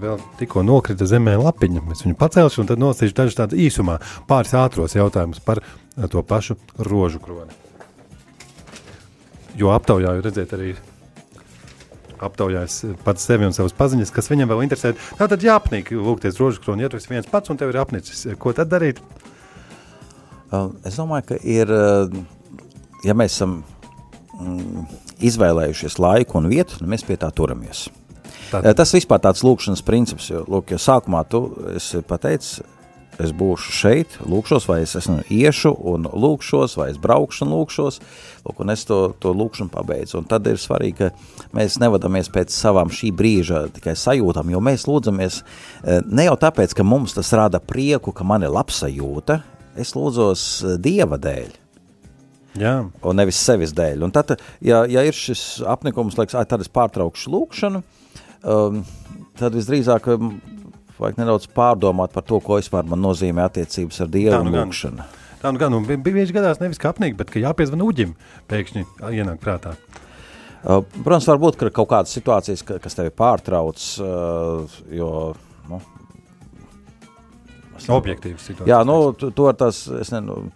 [0.00, 1.84] vēl tikko nokrita zemē lapiņa.
[1.88, 3.98] Mēs viņu pacelšu, un tad nosīšu dažus tādus īsumā,
[4.30, 5.62] pāris ātros jautājumus par
[6.12, 7.56] to pašu rožu kroni.
[9.58, 10.74] Jo aptaujāju redzēt arī
[12.26, 14.94] aptaujājis pats sevi un savas paziņas, kas viņam vēl interesē.
[15.18, 18.26] Tā tad jāapnīk, lūgties rožu kroni, ja tu esi viens pats un tev ir apnicis.
[18.40, 19.00] Ko tad darīt?
[20.86, 22.10] Es domāju, ka ir, uh,
[23.06, 23.60] ja mēs esam
[24.34, 24.88] mm,
[25.30, 27.86] izvēlējušies laiku un vietu, tad mēs pie tā turamies.
[28.50, 28.64] Tad.
[28.64, 31.44] Uh, tas vispār tāds lūkšanas princips, jo, lūk, ja sākumā tu
[31.76, 32.64] esi pateicis,
[33.20, 38.00] es būšu šeit, lūkšos, vai es esmu iešu un lūkšos, vai es braukšu un lūkšos,
[38.46, 40.20] lūk, un es to, to lūkšanu pabeidzu.
[40.20, 44.86] Un tad ir svarīgi, ka mēs nevadamies pēc savām šī brīža tikai sajūtām, jo mēs
[44.88, 49.40] lūdzamies eh, ne jau tāpēc, ka mums tas rada prieku, ka man ir labsajūta,
[49.80, 51.58] es lūdzos eh, Dieva dēļ.
[52.58, 52.74] Jā.
[53.06, 54.02] Un nevis sevis dēļ.
[54.06, 54.34] Un tad,
[54.64, 57.82] ja, ja ir šis apnikums, liekas, tad es pārtraukšu lūkšanu,
[58.42, 58.80] um,
[59.38, 60.08] tad visdrīzāk
[61.00, 65.08] vajag nedaudz pārdomāt par to, ko vispār man nozīmē attiecības ar Dievu nu un lūkšanu.
[65.40, 68.12] Tā nu gan, un bieži gadās nevis kā apnīk, bet ka jāpiezvan uģim
[68.50, 68.84] pēkšņi
[69.16, 69.72] ienāk prātā.
[70.60, 75.12] Uh, protams, var būt ka kaut kādas situācijas, ka, kas tevi pārtrauc, uh, jo,
[75.70, 75.80] nu,
[77.80, 78.68] Objektīvas situācijas.
[78.68, 80.50] Jā, nu, tās, es nezinu,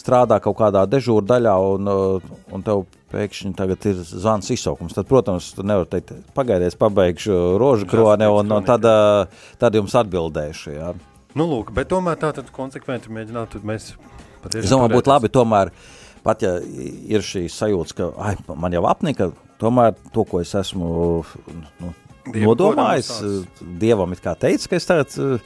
[0.00, 5.06] strādā kaut kādā dežūra daļā un, uh, un tev pēkšņi tagad ir zvans izsaukums, tad,
[5.10, 10.74] protams, tu nevar teikt, pagaidies, pabeigšu rožu kroni un, un tad, uh, tad jums atbildēšu,
[10.74, 10.92] jā.
[11.38, 13.92] Nu, lūk, bet tomēr tā tad konsekventi mēģināt, tad mēs
[14.42, 14.66] patiešām.
[14.66, 15.72] Es domāju, būtu labi tomēr,
[16.26, 19.30] pat ja ir šī sajūta, ka, ai, man jau apnika,
[19.62, 20.92] tomēr to, ko es esmu
[21.80, 23.08] nu, Dievu nodomājis,
[23.80, 25.40] Dievam it kā teica, ka es tagad, nu,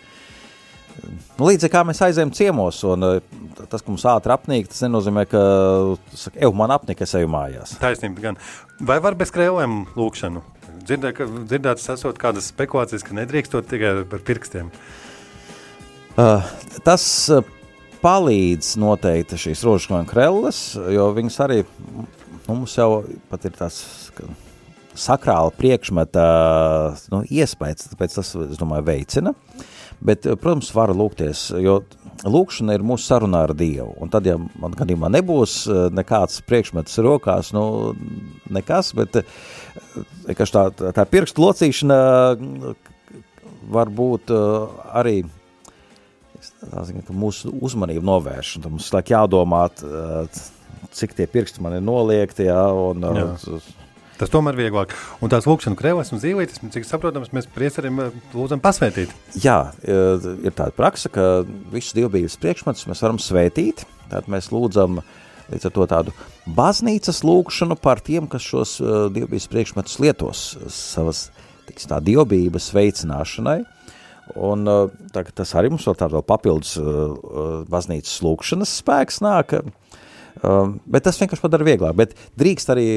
[1.40, 3.06] līdzīgi kā mēs aizējam ciemos, un
[3.58, 5.42] tas, ka mums ātri apnīk, tas nenozīmē, ka,
[6.12, 7.76] saka, ev, man apnika, es eju mājās.
[7.82, 8.40] Taisnība gan.
[8.86, 10.44] Vai var bez krēlēm lūkšanu?
[10.86, 14.70] Dzirdē, ka, dzirdētas esot kādas spekulācijas, ka nedrīkstot tikai par pirkstiem.
[16.16, 16.46] Uh,
[16.86, 17.44] tas uh,
[18.04, 20.60] palīdz noteikti šīs rožkroņa krelles,
[20.94, 21.62] jo viņas arī,
[21.96, 22.06] nu,
[22.48, 23.80] mums jau pat ir tās
[24.16, 24.28] ka,
[24.96, 26.26] sakrāla priekšmeta
[27.12, 29.34] nu, iespējas, tāpēc tas, es domāju, veicina.
[30.04, 31.78] Bet, protams, var lūgties, jo
[32.26, 33.94] lūkšana ir mūsu sarunā ar Dievu.
[34.02, 35.62] Un tad, ja man gadījumā nebūs
[35.96, 37.94] nekāds priekšmets rokās, nu,
[38.52, 41.98] nekas, bet tā, tā pirkstu locīšana
[43.72, 44.30] var būt
[44.92, 45.18] arī
[46.70, 48.56] ziņa, mūsu uzmanību novērš.
[48.66, 49.66] Mums laik jādomā,
[50.96, 53.26] cik tie pirksti man ir noliekti, jā, un, Jā.
[54.16, 54.94] Tas tomēr ir vieglāk.
[55.20, 58.00] Un tās lūkšanas krēslas un zīlītes, cik saprotams, mēs priesarim
[58.32, 59.12] lūdzam pasvētīt.
[59.42, 63.84] Jā, ir tāda praksa, ka visus dievbijības priekšmetus mēs varam svētīt.
[64.06, 65.02] Tātad mēs lūdzam
[65.50, 66.14] līdz ar to tādu
[66.56, 68.78] baznīcas lūkšanu par tiem, kas šos
[69.12, 71.26] dievbijības priekšmetus lietos savas
[71.68, 73.60] tiks, tā dievbijības veicināšanai.
[74.42, 74.64] Un,
[75.12, 76.72] tā, tas arī mums vēl tāds papildus
[77.70, 79.60] baznīcas lūkšanas spēks nāk.
[80.44, 81.96] Um, bet tas vienkārši padara vieglāk.
[81.96, 82.88] Bet drīkst arī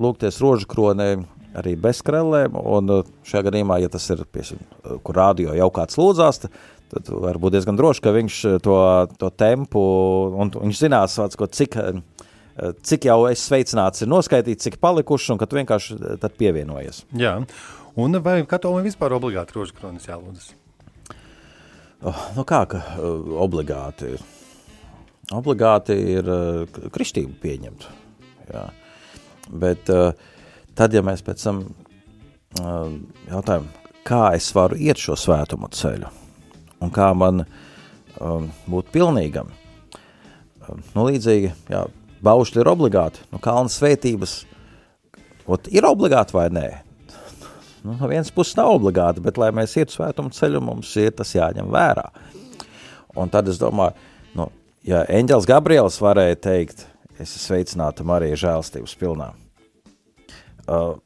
[0.00, 1.10] lūgties rožu kronē,
[1.60, 2.56] arī bez krellēm.
[2.56, 2.92] Un
[3.26, 4.60] šajā gadījumā, ja tas ir, piesim,
[5.04, 6.44] kur rādio jau kāds lūdzās,
[6.90, 8.78] tad var būt diezgan droši, ka viņš to,
[9.20, 9.82] to tempu,
[10.40, 11.76] un viņš zinās, ko, cik,
[12.86, 16.00] cik jau es sveicināts ir noskaitīts, cik palikuši, un ka tu vienkārši
[16.40, 17.04] pievienojies.
[17.18, 17.36] Jā,
[18.00, 20.54] un vai katolim vispār obligāti rožu kronis jālūdzas?
[22.00, 24.22] Oh, nu kā, ka uh, obligāti ir?
[25.34, 27.86] Obligāti ir uh, kristību pieņemt.
[28.50, 28.64] Jā.
[29.50, 30.10] Bet uh,
[30.78, 32.90] tad, ja mēs pēc tam uh,
[33.30, 33.68] jautājam,
[34.06, 36.10] kā es varu iet šo svētumu ceļu
[36.80, 37.44] un kā man
[38.20, 39.48] būt pilnīgam,
[40.96, 41.84] nu līdzīgi, jā,
[42.24, 44.34] baušļi ir obligāti, nu kalna svētības,
[45.48, 46.66] ot, ir obligāti vai nē?
[47.84, 51.32] Nu, no vienas puses nav obligāti, bet lai mēs ietu svētumu ceļu, mums ir tas
[51.32, 52.10] jāņem vērā.
[53.16, 53.96] Un tad es domāju,
[54.90, 56.84] ja Eņģels Gabriels varēja teikt,
[57.16, 59.30] es esmu sveicināta Marija žēlstības pilnā.
[60.70, 60.96] Uh,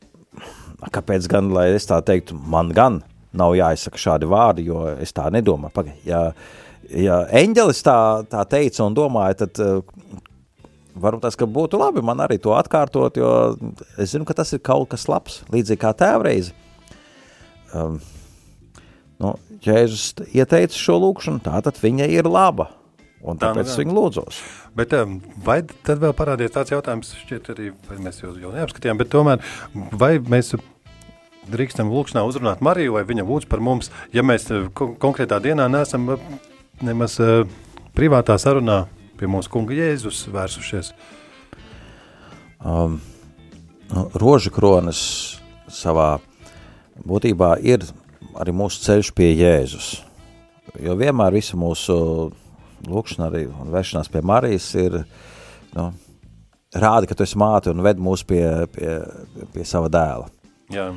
[0.94, 3.02] kāpēc gan, lai es tā teiktu, man gan
[3.34, 5.74] nav jāizsaka šādi vārdi, jo es tā nedomāju.
[5.74, 6.26] Pagai, ja,
[6.90, 7.98] ja eņģelis tā,
[8.30, 9.80] tā teica un domāja, tad uh,
[10.94, 13.32] varbūt tas, būtu labi man arī to atkārtot, jo
[13.98, 16.54] es zinu, ka tas ir kaut kas labs, līdzīgi kā tēvreizi.
[17.74, 17.98] Um,
[19.18, 22.70] nu, Jēzus ieteica šo lūkšanu, tā tad viņa ir laba.
[23.24, 24.38] Un tāpēc tā, nu, viņi lūdzos.
[24.76, 24.92] Bet,
[25.46, 27.70] vai tad vēl parādījās tāds jautājums, šķiet, arī
[28.04, 29.44] mēs jau, jau neapskatījām, bet tomēr,
[29.96, 30.52] vai mēs
[31.50, 35.70] drīkstam lūkšanā uzrunāt Mariju, vai viņa lūdz par mums, ja mēs uh, ko konkrētā dienā
[35.72, 36.28] neesam uh,
[36.84, 37.48] nemaz uh,
[37.96, 38.84] privātā sarunā
[39.18, 40.92] pie mūsu kunga Jēzus vērsušies?
[42.64, 43.00] Um,
[43.92, 45.00] nu, roža kronas
[45.72, 46.16] savā
[47.04, 47.84] būtībā ir
[48.40, 49.94] arī mūsu ceļš pie Jēzus.
[50.82, 51.96] Jo vienmēr visu mūsu
[52.90, 55.00] lūkšana arī un vēršanās pie Marijas ir,
[55.76, 55.88] nu,
[56.74, 58.98] rāda, ka tu esi māte un ved mūs pie, pie,
[59.54, 60.28] pie sava dēla.
[60.74, 60.90] Jā.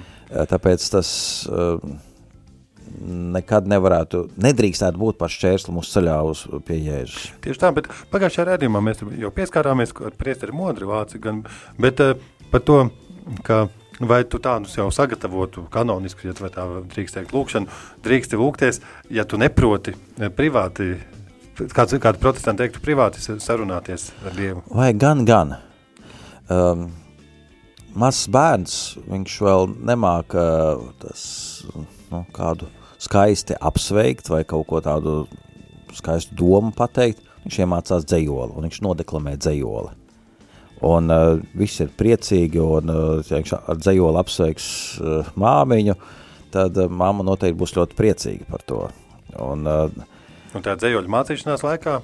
[0.51, 1.09] Tāpēc tas
[1.51, 1.79] uh,
[3.37, 7.31] nekad nevarētu, nedrīkstētu būt par šķērsli mūsu ceļā uz pie Jēzus.
[7.43, 11.43] Tieši tā, bet pagājušajā redzījumā mēs jau pieskārāmies ar priesteri modri vāci, gan,
[11.79, 12.15] bet uh,
[12.51, 12.79] par to,
[13.47, 13.67] ka
[13.99, 18.81] vai tu tādus jau sagatavotu kanoniski, ja tu vai tā drīkst teikt lūkšanu, drīksti lūgties,
[19.13, 19.95] ja tu neproti
[20.37, 20.93] privāti
[21.73, 24.63] kāds, kādu protestantu teiktu privāti sarunāties ar Dievu?
[24.71, 25.55] Vai gan, gan.
[26.53, 26.87] Um,
[27.97, 28.75] mazs bērns,
[29.09, 31.21] viņš vēl nemāk uh, tas,
[32.11, 32.69] nu, kādu
[33.01, 35.19] skaisti apsveikt vai kaut ko tādu
[35.97, 39.95] skaistu domu pateikt, viņš iemācās dzējoli, un viņš nodeklamē dzējoli.
[40.87, 44.67] Un uh, viss ir priecīgi, un uh, ja viņš ar dzējoli apsveiks
[45.01, 45.95] uh, māmiņu,
[46.53, 48.83] tad uh, māma noteikti būs ļoti priecīga par to.
[49.41, 50.05] Un uh,
[50.55, 51.99] Un tā dzējoļa mācīšanās laikā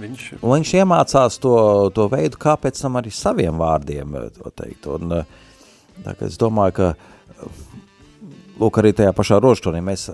[0.00, 0.26] viņš...
[0.40, 1.54] Un viņš iemācās to,
[1.94, 4.88] to veidu, kā pēc tam arī saviem vārdiem eh, to teikt.
[4.92, 7.50] Un, eh, tā, es domāju, ka
[8.60, 10.08] lūk, arī tajā pašā rožtonī mēs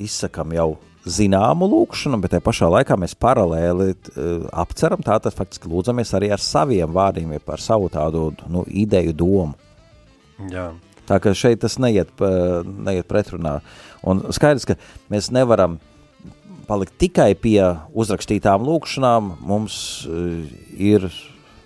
[0.00, 0.70] izsakam jau
[1.10, 6.42] zināmu lūkšanu, bet tajā pašā laikā mēs paralēli uh, apceram, tātad faktiski lūdzamies arī ar
[6.44, 9.56] saviem vārdiem, ja par savu tādu nu, ideju domu.
[10.52, 10.70] Jā.
[11.08, 12.12] Tā ka šeit tas neiet,
[12.86, 13.58] neiet pretrunā.
[14.06, 14.76] Un skaidrs, ka
[15.10, 15.78] mēs nevaram
[16.70, 17.58] palikt tikai pie
[17.98, 19.76] uzrakstītām lūkšanām, mums
[20.78, 21.08] ir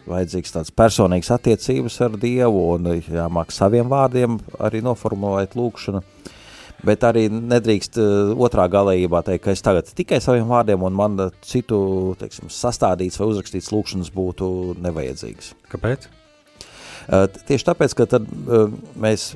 [0.09, 6.03] vajadzīgs tāds personīgs attiecības ar Dievu un jāmāk saviem vārdiem arī noformulēt lūkšanu.
[6.85, 11.17] Bet arī nedrīkst uh, otrā galējībā teikt, ka es tagad tikai saviem vārdiem un man
[11.41, 11.79] citu,
[12.21, 14.51] teiksim, sastādīts vai uzrakstīts lūkšanas būtu
[14.85, 15.55] nevajadzīgas.
[15.73, 16.05] Kāpēc?
[17.09, 18.69] Uh, tieši tāpēc, ka tad uh,
[19.01, 19.31] mēs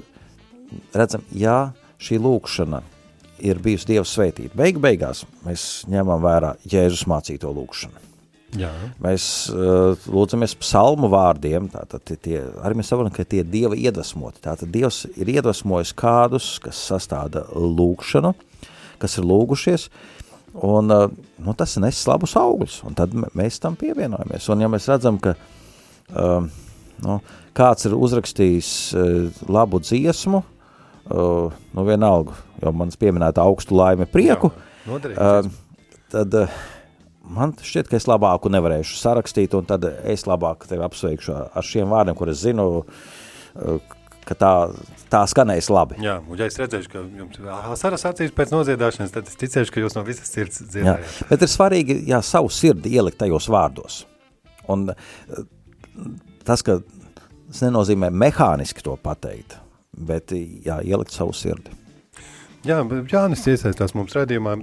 [0.93, 1.71] redzam, jā,
[2.05, 2.83] šī lūkšana
[3.45, 4.57] ir bijusi Dieva svētība.
[4.59, 8.05] Beig beigās mēs ņemam vērā Jēzus mācīto lūkšanu.
[8.57, 8.70] Jā.
[9.05, 14.41] Mēs uh, lūdzamies psalmu vārdiem, tātad tie, arī mēs saprotam, ka tie ir Dieva iedvesmoti.
[14.47, 18.32] Tātad Dievs ir iedvesmojis kādus, kas sastāda lūkšanu,
[19.03, 19.89] kas ir lūgušies,
[20.64, 21.05] un uh,
[21.45, 24.49] nu, tas nes labus augļus, un tad mēs tam pievienojamies.
[24.55, 26.49] Un ja mēs redzam, ka uh,
[27.05, 27.18] nu,
[27.59, 30.57] kāds ir uzrakstījis uh, labu dziesmu, uh,
[31.09, 34.50] nu vienalga, jo manas pieminēta augstu laimi prieku,
[34.88, 35.48] Jā, uh,
[36.12, 36.59] tad uh,
[37.28, 41.92] man šķiet, ka es labāku nevarēšu sarakstīt, un tad es labāk tevi apsveikšu ar šiem
[41.92, 43.96] vārdiem, kur es zinu, uh,
[44.28, 44.52] ka tā,
[45.12, 46.00] tā skanēs labi.
[46.04, 49.74] Jā, un ja es redzēšu, ka jums ir asaras acīs pēc noziedāšanas, tad es ticēšu,
[49.74, 51.14] ka jūs no visas sirds dzirdējāt.
[51.22, 54.02] Jā, bet ir svarīgi, jā, savu sirdi ielikt tajos vārdos.
[54.68, 55.46] Un uh,
[56.48, 59.56] tas, ka tas nenozīmē mehāniski to pateikt,
[59.99, 61.74] bet jā, ielikt savu sirdi.
[62.66, 64.57] Jā, Jānis iesaistās mums redzījumā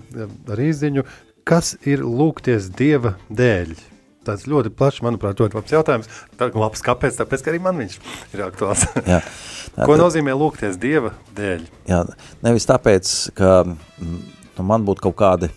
[0.52, 1.06] ar izziņu,
[1.48, 3.76] kas ir lūgties Dieva dēļ?
[4.26, 6.10] Tas ļoti plašs, manuprāt, ļoti labs jautājums.
[6.40, 7.20] Tā labs, kāpēc?
[7.20, 7.98] Tāpēc, ka arī man viņš
[8.34, 8.88] ir aktuāls.
[9.12, 9.22] Jā.
[9.86, 11.66] Ko tad, nozīmē lūgties Dieva dēļ?
[11.90, 12.02] Jā,
[12.46, 15.52] nevis tāpēc, ka nu, man būtu kaut kādi,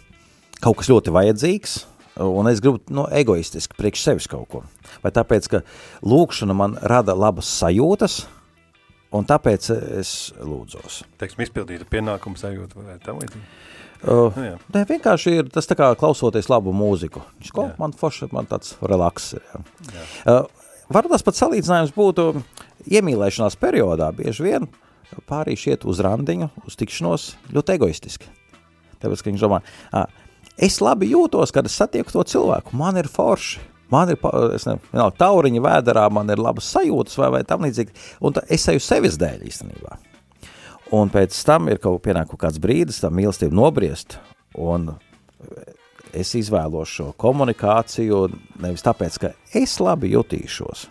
[0.61, 1.79] kaut kas ļoti vajadzīgs,
[2.29, 4.64] un es gribu no nu, egoistiski priekš sevis kaut ko.
[5.05, 5.62] Vai tāpēc, ka
[6.07, 8.20] lūkšana man rada labas sajūtas,
[9.15, 11.03] un tāpēc es lūdzos.
[11.21, 13.45] Teiksim, izpildīta pienākuma sajūta vai tam līdzīgi?
[13.99, 17.25] Uh, nu, ne, vienkārši ir tas tā kā klausoties labu mūziku.
[17.55, 19.33] Ko, man forši, man tāds relaks.
[19.35, 19.63] Jā.
[19.91, 20.05] Jā.
[20.23, 22.29] Uh, varbūt tas pat salīdzinājums būtu
[22.87, 24.13] iemīlēšanās periodā.
[24.15, 24.69] Bieži vien
[25.29, 28.31] pārīši iet uz randiņu, uz tikšanos ļoti egoistiski.
[29.03, 29.61] Tāpēc, ka viņš domā,
[29.95, 30.07] ah,
[30.55, 33.63] es labi jūtos, kad es satieku to cilvēku, man ir forši.
[33.93, 37.95] Man ir, nezinu, tauriņa vēderā, man ir labas sajūtas vai, vai tam līdzīgi.
[38.24, 39.99] Un tā, es eju sevis dēļ īstenībā.
[40.97, 44.16] Un pēc tam ir kaut, pienāk kāds brīdis, tā mīlestība nobriest,
[44.57, 44.95] un
[46.16, 48.22] es izvēlos šo komunikāciju
[48.62, 50.86] nevis tāpēc, ka es labi jutīšos,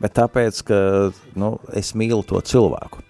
[0.00, 0.78] bet tāpēc, ka
[1.38, 3.04] nu, es mīlu to cilvēku.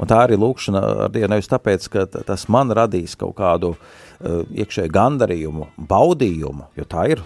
[0.00, 4.40] Un tā arī lūkšana ar Dievu nevis tāpēc, ka tas man radīs kaut kādu uh,
[4.50, 7.22] iekšēju gandarījumu, baudījumu, jo tā ir,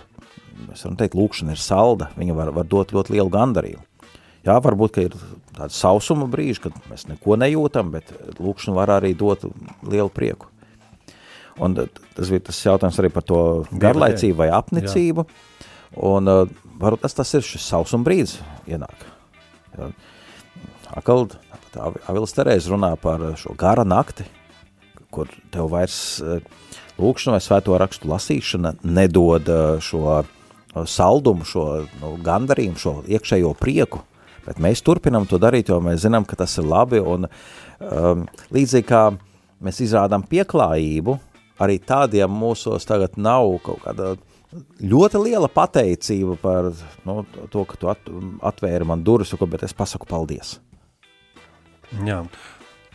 [0.66, 3.84] mēs varam teikt, lūkšana ir salda, viņa var, var dot ļoti lielu gandarījumu.
[4.46, 5.16] Jā, varbūt, ir
[5.56, 9.44] tāda sausuma brīži, kad mēs neko nejūtam, bet lūkšana var arī dot
[9.84, 10.48] lielu prieku.
[11.58, 13.40] Un tas bija tas jautājums arī par to
[13.82, 15.24] garlaicību vai apnicību.
[15.26, 15.64] Jā.
[16.08, 16.44] Un uh,
[16.78, 18.36] varbūt tas, tas ir šis sausuma brīdis
[18.70, 19.06] ienāk.
[19.74, 19.90] Jā.
[20.96, 21.26] Akal,
[22.08, 24.24] Avilas Terēze runā par šo gara nakti,
[25.12, 26.38] kur tev vairs uh,
[27.00, 29.50] lūkšana vai svēto rakstu lasīšana nedod
[29.84, 30.20] šo
[30.88, 31.64] saldumu, šo
[32.02, 34.02] nu, gandarījumu, šo iekšējo prieku,
[34.48, 37.02] Bet mēs turpinām to darīt, jo mēs zinām, ka tas ir labi.
[37.04, 37.28] Un,
[37.84, 38.22] um,
[38.54, 39.02] līdzīgi kā
[39.64, 41.18] mēs izrādām pieklājību,
[41.60, 44.14] arī tādiem mūsos tagad nav kaut kāda
[44.80, 46.70] ļoti liela pateicība par
[47.04, 47.18] nu,
[47.52, 48.08] to, ka tu at,
[48.54, 50.56] atvēri man durvis, bet es pasaku paldies.
[52.06, 52.22] Jā,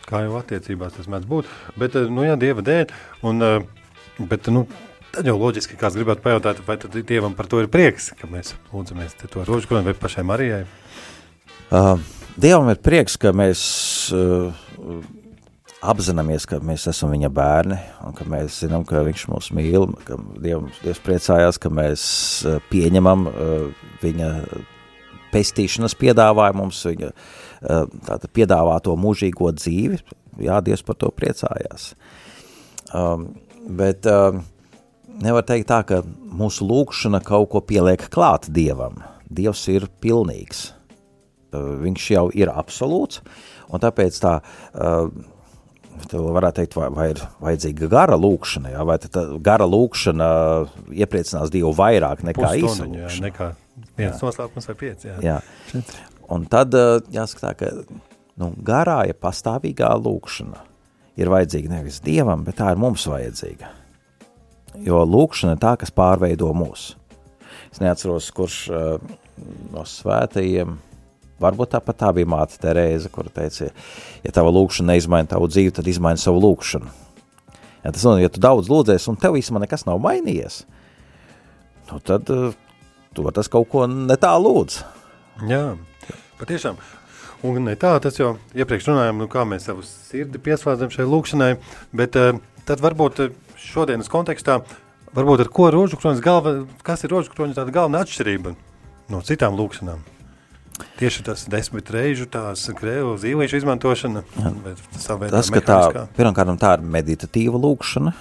[0.08, 2.90] kā jau attiecībās tas mēdz būt, bet, nu jā, Dieva dēļ,
[3.30, 3.46] un,
[4.26, 4.66] bet, nu,
[5.14, 8.54] tad jau loģiski kāds gribētu pajautāt, vai tad Dievam par to ir prieks, ka mēs
[8.72, 10.64] lūdzamies to rožu kroni vai pašai Marijai?
[11.70, 11.96] Uh,
[12.40, 13.62] Dievam ir prieks, ka mēs
[14.14, 14.50] uh,
[15.84, 20.18] apzināmies, ka mēs esam viņa bērni un ka mēs zinām, ka viņš mūs mīl, ka
[20.42, 22.06] Dievs, Dievs priecājās, ka mēs
[22.48, 24.30] uh, pieņemam uh, viņa
[25.34, 27.08] pestīšanas piedāvājumu mums, viņa
[28.06, 29.96] tātad piedāvāto mūžīgo dzīvi.
[30.44, 31.88] Jā, Dievs par to priecājās.
[32.94, 33.32] Um,
[33.66, 34.36] bet uh,
[35.22, 36.02] nevar teikt tā, ka
[36.34, 39.02] mūsu lūkšana kaut ko pieliek klāt Dievam.
[39.34, 40.70] Dievs ir pilnīgs
[41.58, 43.20] viņš jau ir absolūts,
[43.70, 44.38] un tāpēc tā,
[46.12, 50.30] varētu teikt, vai, vai ir vajadzīga gara lūkšana, jā, vai tā gara lūkšana
[50.94, 53.04] iepriecinās Dievu vairāk nekā īsa lūkšana.
[53.04, 53.52] Jā, nekā
[53.98, 55.20] viens noslēpums vai pieci, jā.
[55.22, 55.84] jā.
[56.34, 56.74] Un tad
[57.12, 57.72] jāsaka tā, ka
[58.40, 60.66] nu, garā, ja pastāvīgā lūkšana
[61.20, 63.70] ir vajadzīga nevis Dievam, bet tā ir mums vajadzīga.
[64.82, 66.94] Jo lūkšana ir tā, kas pārveido mūs.
[67.70, 69.14] Es neatceros, kurš uh,
[69.74, 70.76] no svētajiem,
[71.42, 73.70] varbūt tāpat tā bija māte Terēza, kura teica,
[74.24, 76.92] ja tava lūkšana neizmaina tavu dzīvi, tad izmaina savu lūkšanu.
[77.84, 80.62] Ja tas nozīmē, ja tu daudz lūdzies un tev īstenībā nekas nav mainījies,
[81.90, 82.54] nu tad uh,
[83.14, 84.80] tu tas kaut ko ne tā lūdz.
[85.50, 85.64] Jā,
[86.40, 86.78] patiešām.
[87.44, 91.50] Un ne tā, tas jau iepriekš runājām, nu, kā mēs savu sirdi pieslēdzam šai lūkšanai,
[91.92, 93.26] bet uh, tad varbūt
[93.64, 94.60] šodienas kontekstā,
[95.14, 96.56] varbūt ar ko rožu kroņas galva,
[96.86, 98.54] kas ir rožu kroņas tāda galvenā atšķirība
[99.12, 100.02] no citām lūkšanām?
[100.98, 104.24] Tieši tas desmit reižu tās krēlu zīlīšu izmantošana.
[105.30, 108.14] Tas, ka tā, pirmkārt, tā ir meditatīva lūkšana,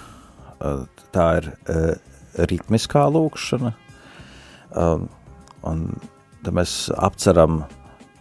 [1.16, 1.96] tā ir uh,
[2.52, 3.74] ritmiskā lūkšana,
[4.78, 5.08] um,
[5.66, 5.82] un
[6.46, 7.64] tad mēs apceram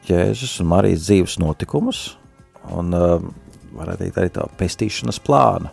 [0.08, 2.02] Jēzus un Marijas dzīves notikumus
[2.72, 3.20] un, uh,
[3.76, 5.70] varētu teikt, arī tā pestīšanas plānu.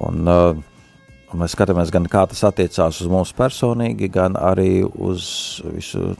[0.00, 0.56] Un, uh,
[1.32, 5.24] un mēs skatāmies gan kā tas attiecās uz mums personīgi, gan arī uz
[5.68, 6.14] visu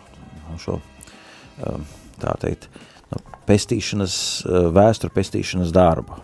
[0.60, 2.68] šo, uh, tā teikt,
[3.12, 6.20] no pestīšanas, uh, vēsturu pestīšanas darbu.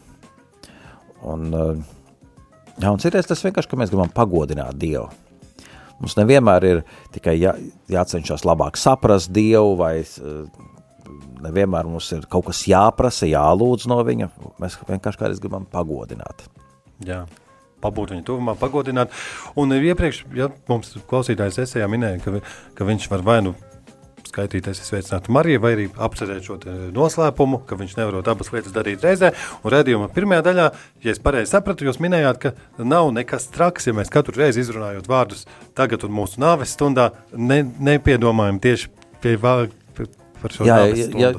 [1.28, 1.72] Un, uh,
[2.76, 5.08] jā, un citreiz tas vienkārši, ka mēs gribam pagodināt Dievu.
[5.98, 6.84] Mums nevienmēr ir
[7.14, 7.56] tikai jā,
[7.90, 9.96] jācenšas labāk saprast Dievu, vai
[11.42, 14.30] nevienmēr mums ir kaut kas jāprasa, jālūdz no viņa.
[14.62, 16.46] Mēs vienkārši kādreiz gribam pagodināt.
[17.06, 17.24] Jā.
[17.78, 19.12] Pabūt viņa tuvumā, pagodināt.
[19.58, 22.40] Un iepriekš, ja mums klausītājs esējā minēja, ka,
[22.74, 23.54] ka viņš var vai nu
[24.28, 26.58] skaitīties, es sveicinātu Mariju, vai arī apcerēt šo
[26.94, 29.32] noslēpumu, ka viņš nevarot abas lietas darīt reizē.
[29.62, 30.66] Un redzījuma pirmajā daļā,
[31.04, 35.08] ja es pareizi sapratu, jūs minējāt, ka nav nekas traks, ja mēs katru reizi izrunājot
[35.10, 35.46] vārdus
[35.78, 38.92] tagad un mūsu nāves stundā, ne, nepiedomājam tieši
[39.22, 39.74] pie vārdu
[40.42, 40.78] par šo Jā.
[41.18, 41.32] Ja,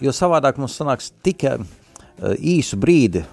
[0.00, 3.24] jo savādāk mums sanāks tikai uh, īsu brīdi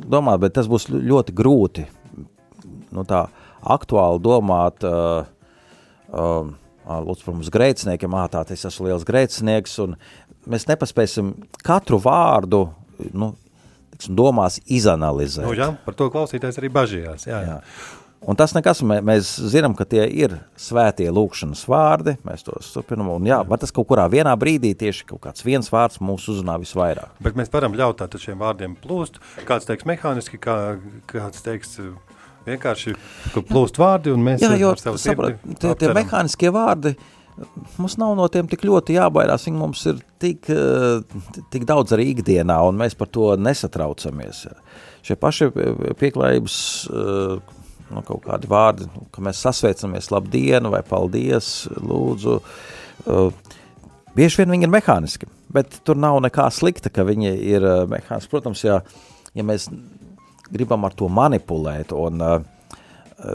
[0.00, 1.86] domāt, bet tas būs ļoti grūti
[2.92, 3.26] nu, tā
[3.62, 5.24] aktuāli domāt uh,
[6.12, 6.50] uh,
[6.82, 9.96] lūdzu mums grēciniekiem, ā, tā es esmu liels grēcinieks, un
[10.50, 11.32] mēs nepaspēsim
[11.62, 12.64] katru vārdu,
[13.14, 13.32] nu,
[13.94, 15.46] tiksim, domās izanalizēt.
[15.46, 17.58] Nu, jā, par to klausītājs arī bažījās, jā, jā.
[17.60, 18.00] jā.
[18.22, 23.08] Un tas nekas, mē, mēs zinām, ka tie ir svētie lūkšanas vārdi, mēs tos turpinam,
[23.16, 26.54] un jā, var tas kaut kurā vienā brīdī tieši kaut kāds viens vārds mūs uzrunā
[26.62, 27.16] visvairāk.
[27.24, 29.18] Bet mēs varam ļaut tātad šiem vārdiem plūst,
[29.48, 30.56] kāds teiks mehāniski, kā,
[31.10, 31.80] kāds teiks
[32.46, 32.94] vienkārši
[33.50, 36.94] plūst vārdi, un mēs Jā, jo, saprat, tie, tie mehāniskie vārdi,
[37.80, 42.12] mums nav no tiem tik ļoti jābaidās, viņi mums ir tik, eh, tik daudz arī
[42.12, 44.44] ikdienā, un mēs par to nesatraucamies.
[45.02, 45.50] Šie paši
[45.98, 47.58] pieklājības eh,
[47.94, 52.38] nu, kaut kādi vārdi, nu, ka mēs sasveicamies labdien vai paldies, lūdzu,
[53.06, 53.56] eh,
[54.16, 58.32] bieži vien viņi ir mehāniski, bet tur nav nekā slikta, ka viņi ir mehāniski.
[58.32, 58.80] Protams, ja,
[59.34, 59.68] ja mēs
[60.52, 62.40] gribam ar to manipulēt un uh,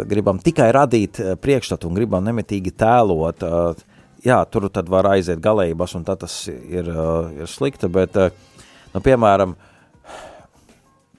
[0.09, 3.87] gribam tikai radīt uh, priekšstatu un gribam nemitīgi tēlot, uh,
[4.25, 8.61] jā, tur tad var aiziet galējības un tas ir, uh, ir slikta, bet, uh,
[8.93, 9.55] nu, piemēram,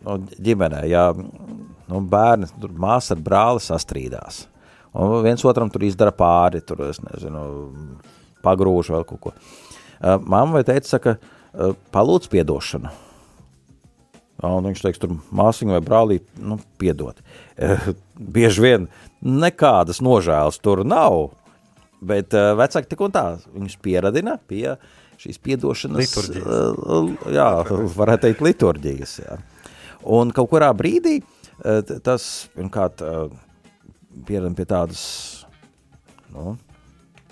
[0.07, 4.45] nu, ģimenē, ja nu, bērni, tur māsa ar brāli sastrīdās,
[4.95, 7.43] un viens otram tur izdara pāri, tur, es nezinu,
[8.45, 9.35] pagrūž vēl kaut ko.
[9.99, 12.95] Uh, mamma vai teica, saka, uh, palūdz piedošanu,
[14.47, 17.19] Un viņš teiks, tur māsiņa vai brālī, nu, piedod.
[17.59, 18.85] Eh, bieži vien
[19.19, 21.33] nekādas nožēlas tur nav,
[21.99, 24.77] bet vecāki tik un tā, viņus pieradina pie
[25.19, 25.99] šīs piedošanas.
[25.99, 27.33] Liturģijas.
[27.35, 27.49] Jā,
[27.99, 29.39] varētu teikt liturģijas, jā.
[30.09, 33.29] Un kaut kurā brīdī uh, tas, pirmkārt, uh,
[34.27, 35.03] pieradina pie tādas,
[36.33, 36.57] nu,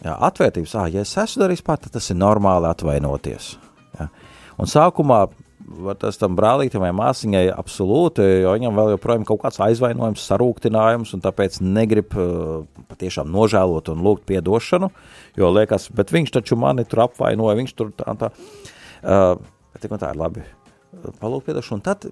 [0.02, 3.54] jā, atvērtības, ah, ja es esmu darījis pār, tad tas ir normāli atvainoties.
[3.96, 4.10] Ja.
[4.60, 5.24] Un sākumā
[5.98, 11.24] tas tam brālītam vai māsiņai absolūti, jo viņam vēl joprojām kaut kāds aizvainojums, sarūktinājums, un
[11.24, 12.60] tāpēc negrib uh,
[12.92, 14.92] patiešām nožēlot un lūgt piedošanu,
[15.40, 18.32] jo liekas, bet viņš taču mani tur apvainoja, viņš tur tā, tā.
[19.02, 19.34] Uh,
[19.76, 20.44] tā ir labi,
[21.20, 22.06] palūgt piedošanu, un tad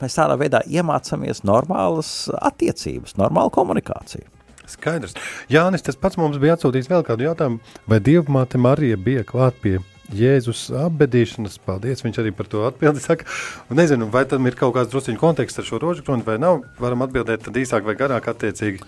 [0.00, 4.26] mēs tādā veidā iemācāmies normālas attiecības, normālu komunikāciju.
[4.70, 5.16] Skaidrs.
[5.52, 7.60] Jānis, tas pats mums bija atsūtījis vēl kādu jautājumu,
[7.90, 9.76] vai Dievmāte Marija bija klāt pie
[10.12, 11.58] Jēzus apbedīšanas.
[11.64, 13.28] Paldies, viņš arī par to atbildi saka.
[13.72, 16.62] Nezinu, vai tam ir kaut kāds drusciņu konteksts ar šo rožu kroni vai nav.
[16.80, 18.84] Varam atbildēt tad īsāk vai garāk attiecīgi.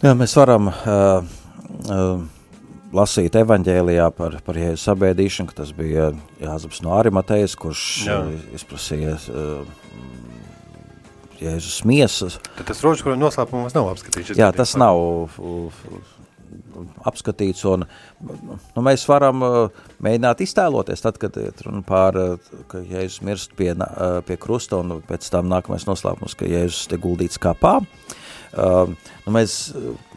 [0.00, 1.26] Jā, mēs varam uh,
[1.90, 2.22] uh,
[2.96, 6.10] lasīt evaņģēlijā par, par Jēzus apbedīšanu, ka tas bija
[6.42, 8.20] Jāzeps no Arimatejas, kurš Jā.
[8.24, 9.66] uh, izprasīja uh,
[11.40, 12.38] Jēzus miesas.
[12.58, 14.34] Tad tas rožu kroni noslēpums nav apskatīts.
[14.38, 15.84] Jā, tas nav uh,
[17.08, 17.86] apskatīts, un
[18.26, 23.72] nu, mēs varam uh, mēģināt iztēloties, tad, kad runa par, uh, ka Jēzus mirst pie,
[23.76, 27.78] uh, pie krusta, un pēc tam nākamais noslēpums, ka Jēzus te guldīts kapā.
[27.80, 28.92] uh,
[29.24, 29.60] nu, mēs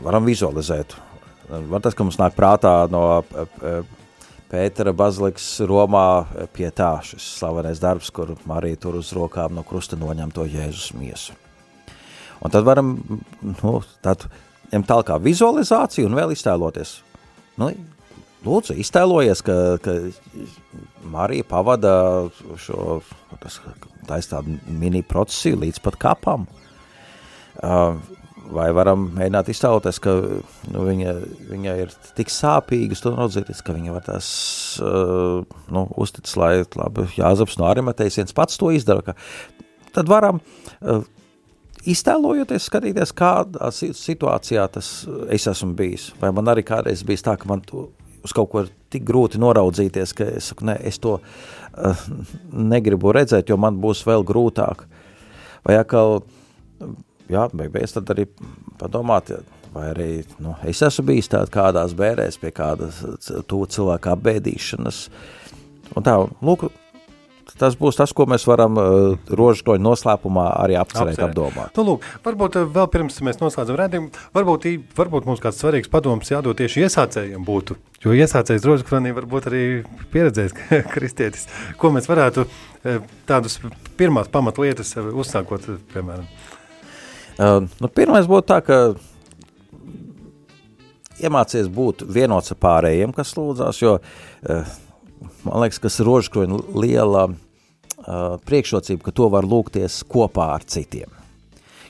[0.03, 0.97] varam vizualizēt.
[1.53, 3.23] Var tas, ka mums nāk prātā no
[4.53, 9.97] Pētera bazilikas Romā pie tā šis slavenais darbs, kur Marija tur uz rokām no krusta
[9.97, 11.33] noņem to Jēzus miesu.
[12.43, 12.95] Un tad varam,
[13.41, 13.73] nu,
[14.05, 14.27] tad
[14.73, 16.95] ņemt tālāk kā vizualizāciju un vēl iztēloties.
[17.61, 17.69] Nu,
[18.45, 19.95] lūdzu, iztēlojies, ka, ka
[21.13, 21.95] Marija pavada
[22.61, 22.99] šo,
[23.41, 23.61] tas,
[24.09, 26.45] taisa tādu mini procesiju līdz pat kapam.
[27.63, 27.97] Uh,
[28.51, 30.13] vai varam mēģināt iztēloties, ka
[30.73, 31.15] nu, viņa,
[31.49, 34.27] viņa ir tik sāpīga, to raudzēties, ka viņa var tās
[34.83, 39.15] uh, nu, uzticas, lai labi, Jāzaps no Arimatējas viens pats to izdara,
[39.95, 41.05] tad varam uh,
[41.89, 44.93] iztēlojoties, skatīties, kādā situācijā tas
[45.33, 46.11] es esmu bijis.
[46.21, 47.87] Vai man arī kādreiz bijis tā, ka man to,
[48.23, 52.05] uz kaut ko ir tik grūti noraudzīties, ka es saku, ne, es to uh,
[52.51, 54.85] negribu redzēt, jo man būs vēl grūtāk.
[55.63, 56.21] Vai atkal
[57.31, 58.27] jā, beigās tad arī
[58.81, 59.31] padomāt,
[59.73, 60.09] vai arī
[60.43, 63.01] nu, es esmu bijis tādā kādās bērēs pie kādas
[63.47, 65.03] to cilvēku apbēdīšanas.
[65.97, 66.15] Un tā,
[66.45, 66.67] lūk,
[67.59, 71.29] tas būs tas, ko mēs varam uh, rožkoņu noslēpumā arī apcerēt, Apcerēt.
[71.29, 71.77] apdomāt.
[71.77, 76.57] Nu, lūk, varbūt vēl pirms mēs noslēdzam redzējumu, varbūt, varbūt mums kāds svarīgs padoms jādod
[76.59, 79.63] tieši iesācējiem būtu, jo iesācējs rožkronī varbūt arī
[80.13, 80.57] pieredzējis
[80.95, 81.47] kristietis,
[81.77, 82.47] ko mēs varētu
[83.29, 83.59] tādus
[83.99, 86.27] pirmās pamatlietas uzsākot, piemēram.
[87.43, 88.75] Uh, nu, pirmais būtu tā, ka
[91.23, 94.75] iemācies būt vienots ar pārējiem, kas lūdzās, jo uh,
[95.43, 101.11] man liekas, kas rožkroņa liela uh, priekšrocība, ka to var lūgties kopā ar citiem.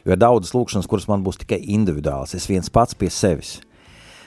[0.03, 3.59] Jo ir daudzas lūkšanas, kuras man būs tikai individuāls, es viens pats pie sevis.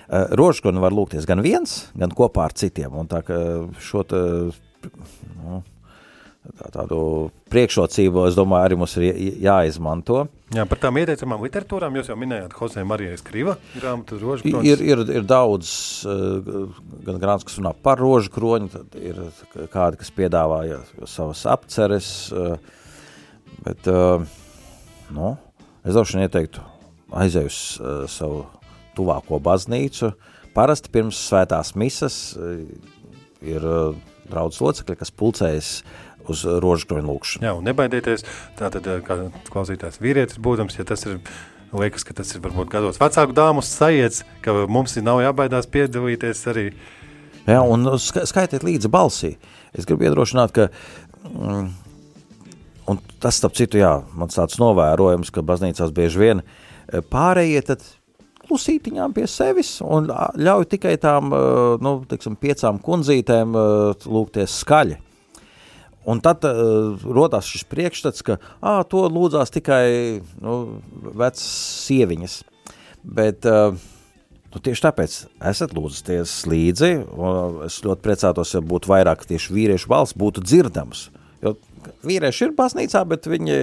[0.06, 3.40] Uh, rožkroņa var lūgties gan viens, gan kopā ar citiem, un tā ka
[3.82, 4.20] šo te,
[5.40, 5.62] nu,
[6.58, 6.98] tā, tādu
[7.52, 9.06] priekšrocību, es domāju, arī mums ir
[9.44, 10.26] jāizmanto.
[10.54, 14.68] Jā, par tām ieteicamām literatūrām jūs jau minējāt Jose Marijas Kriva grāmatu rožu kroņus.
[14.68, 15.70] Ir, ir, ir daudz,
[16.06, 16.54] eh,
[17.08, 19.20] gan grāmatas, kas runā par rožu kroņu, tad ir
[19.74, 22.56] kādi, kas piedāvā ja, savas apceres, eh,
[23.66, 24.26] bet, eh,
[25.16, 25.36] nu,
[25.84, 26.62] es vien ieteiktu
[27.12, 27.60] aiziet uz
[28.10, 28.44] savu
[28.96, 30.14] tuvāko baznīcu.
[30.54, 32.36] Parasti pirms svētās misas
[33.44, 33.66] ir
[34.30, 35.70] draudz locekļi, kas pulcējas
[36.32, 37.46] uz rožkroņu lūkšanu.
[37.46, 38.24] Jā, un nebaidieties,
[38.58, 39.18] tātad, eh, kā
[39.52, 41.18] klausītājs vīrietis būtams, ja tas ir,
[41.72, 46.72] liekas, ka tas ir varbūt gados vecāku dāmu sajiets, ka mums nav jābaidās piedalīties arī.
[47.46, 49.36] Jā, un skaitiet līdzi balsī.
[49.74, 50.68] Es gribu iedrošināt, ka,
[51.28, 51.68] mm,
[52.88, 57.82] un tas, starp citu, jā, man tāds novērojums, ka baznīcās bieži vien eh, pārējie tad
[58.46, 63.52] klusītiņām pie sevis un ļauj tikai tām, eh, nu, tiksim, piecām kundzītēm
[64.06, 65.02] lūgties skaļi.
[66.06, 70.56] Un tad uh, rodās šis priekšstats, ka à, to lūdzās tikai nu,
[71.02, 71.46] vecas
[71.86, 72.36] sieviņas.
[73.02, 73.74] Bet uh,
[74.54, 75.16] nu, tieši tāpēc
[75.50, 76.92] esat lūdzas līdzi.
[77.66, 81.08] Es ļoti priecātos, ja būtu vairāk tieši vīriešu balss, būtu dzirdams.
[81.42, 81.56] Jo
[82.06, 83.56] vīrieši ir baznīcā, bet viņi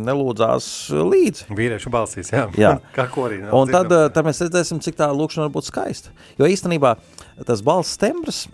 [0.00, 1.50] nelūdzās līdzi.
[1.56, 2.46] Vīriešu balsīs, jā.
[2.60, 2.72] jā.
[2.96, 3.42] Kā korī.
[3.44, 6.16] Un tad, uh, tad mēs redzēsim, cik tā lūkšana var būt skaista.
[6.40, 6.96] Jo īstenībā
[7.44, 8.46] tas balss tembrs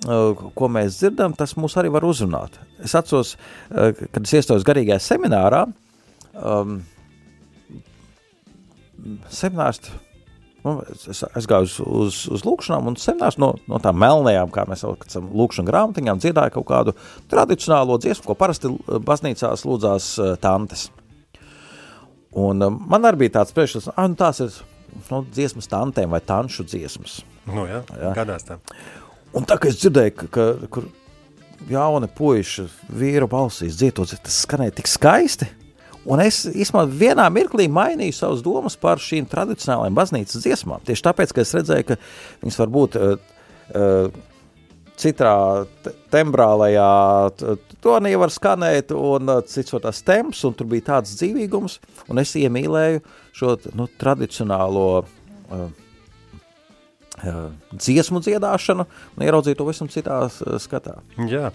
[0.00, 2.56] ko mēs dzirdam, tas mūs arī var uzrunāt.
[2.80, 3.34] Es atceros,
[3.68, 5.66] kad es iestājos garīgajā seminārā,
[6.40, 6.78] um,
[9.32, 9.82] seminārs,
[10.64, 14.64] nu, es, es gāju uz, uz, uz lūkšanām, un seminārs no, no tām melnējām, kā
[14.68, 16.96] mēs saucam, lūkšana grāmatiņām, dzirdāja kaut kādu
[17.32, 20.88] tradicionālo dziesmu, ko parasti baznīcās lūdzās tantes.
[22.40, 24.54] Un man arī bija tāds priekšstats, ah, nu tās ir
[25.10, 27.20] nu, dziesmas tantēm vai tanšu dziesmas.
[27.50, 28.12] Nu jā, jā.
[28.14, 28.60] gadās tā.
[29.36, 30.88] Un tā kā es dzirdēju, ka, ka kur
[31.70, 32.66] jauni puiši
[32.98, 35.48] vīru balsīs dzietot, tas skanēja tik skaisti.
[36.08, 40.80] Un es īstenībā vienā mirklī mainīju savas domas par šīm tradicionālajām baznīcas dziesmām.
[40.86, 41.98] Tieši tāpēc, ka es redzēju, ka
[42.40, 43.10] viņas var būt uh,
[43.76, 44.22] uh,
[45.00, 45.34] citrā
[46.12, 46.88] tembrālajā
[47.84, 51.78] tonī var skanēt, un uh, cits var tās temps, un tur bija tāds dzīvīgums,
[52.08, 53.04] un es iemīlēju
[53.36, 55.68] šo nu, tradicionālo uh,
[57.72, 60.22] dziesmu dziedāšanu un ieraudzīt to visam citā
[60.62, 60.98] skatā.
[61.30, 61.50] Jā,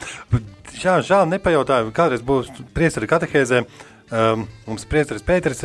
[0.82, 3.66] jā žēl nepajautāju, kādreiz būs priesteri katehēzē.
[4.14, 5.64] Um, mums priesteris Pēters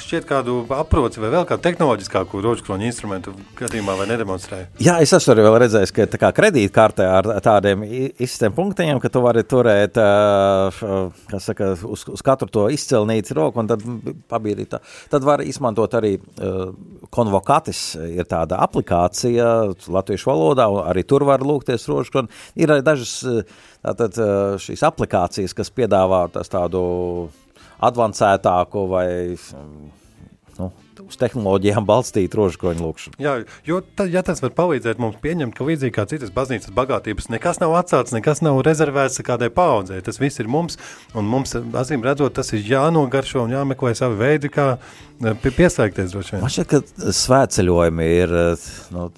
[0.00, 4.68] šķiet kādu aproci vai vēl kādu tehnoloģiskāku rožkroņu instrumentu gadījumā vai nedemonstrēja?
[4.82, 7.84] Jā, es esmu arī redzējis, ka tā kā kredītkartē ar tādiem
[8.20, 9.98] izstiem punktiņiem, ka tu vari turēt,
[11.32, 13.84] kas saka, uz, uz katru to izcelnīti roku un tad
[14.30, 14.82] pabīdīt tā.
[15.12, 16.16] Tad var izmantot arī
[17.10, 19.50] konvokatis, ir tāda aplikācija
[19.90, 22.30] latviešu valodā, arī tur var lūgties rožkroņu.
[22.60, 23.18] Ir arī dažas
[23.80, 24.16] tātad
[24.60, 26.82] šīs aplikācijas, kas piedāvā tādu
[27.80, 29.08] advancētāku vai
[30.58, 30.68] nu,
[31.06, 33.18] uz tehnoloģijām balstītu rožkroņu lūkšanu.
[33.22, 33.34] Jā,
[33.66, 37.62] jo ta, ja tas var palīdzēt mums pieņemt, ka līdzīgi kā citas baznīcas bagātības, nekas
[37.62, 40.02] nav atstāts, nekas nav rezervēts kādai paudzei.
[40.04, 40.78] Tas viss ir mums,
[41.16, 46.36] un mums, acīm redzot, tas ir jānogaršo un jāmeklē savi veidi, kā eh, piesaikties droši
[46.36, 46.44] vien.
[46.44, 48.36] Man šķiet, ka svētceļojumi ir
[48.94, 49.08] nu,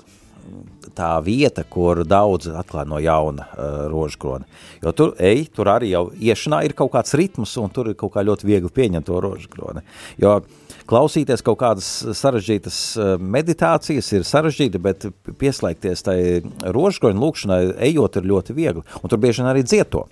[0.97, 4.49] tā vieta, kur daudz atklāja no jauna uh, rožkroni.
[4.83, 8.15] Jo tur, ej, tur arī jau iešanā ir kaut kāds ritms, un tur ir kaut
[8.17, 9.85] kā ļoti viegli pieņemt to rožkroni.
[10.23, 10.41] Jo
[10.89, 12.79] klausīties kaut kādas sarežģītas
[13.23, 15.07] meditācijas ir sarežģīti, bet
[15.41, 16.17] pieslēgties tai
[16.63, 18.85] rožkroņa lūkšanai, ejot, ir ļoti viegli.
[19.01, 20.07] Un tur bieži vien arī dzieto.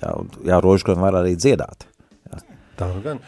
[0.00, 0.16] Jā,
[0.48, 1.86] jā rožkroņa var arī dziedāt.
[2.30, 2.42] Jā.
[2.80, 3.22] Tā gan.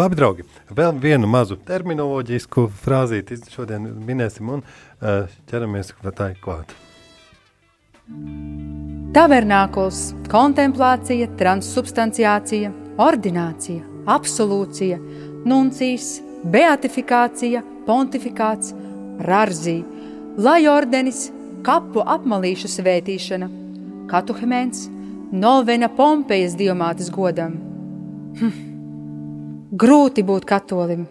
[0.00, 6.72] Labi, draugi, vēl vienu mazu terminoloģisku frāzīti šodien minēsim un uh, ķeramies tai klāt.
[9.12, 9.98] Tavernākls,
[10.32, 12.70] kontemplācija, transsubstanciācija,
[13.02, 13.82] ordinācija,
[14.14, 14.96] absolūcija,
[15.44, 16.08] nuncijas,
[16.48, 18.72] beatifikācija, pontifikāts,
[19.28, 19.82] rarzī,
[20.40, 21.26] lai ordenis,
[21.66, 23.52] kapu apmalīšu svētīšana,
[24.08, 24.86] katuhemens,
[25.44, 27.60] novena Pompejas diamātes godam.
[28.40, 28.69] Hm.
[29.70, 31.06] Grūti būt katolim.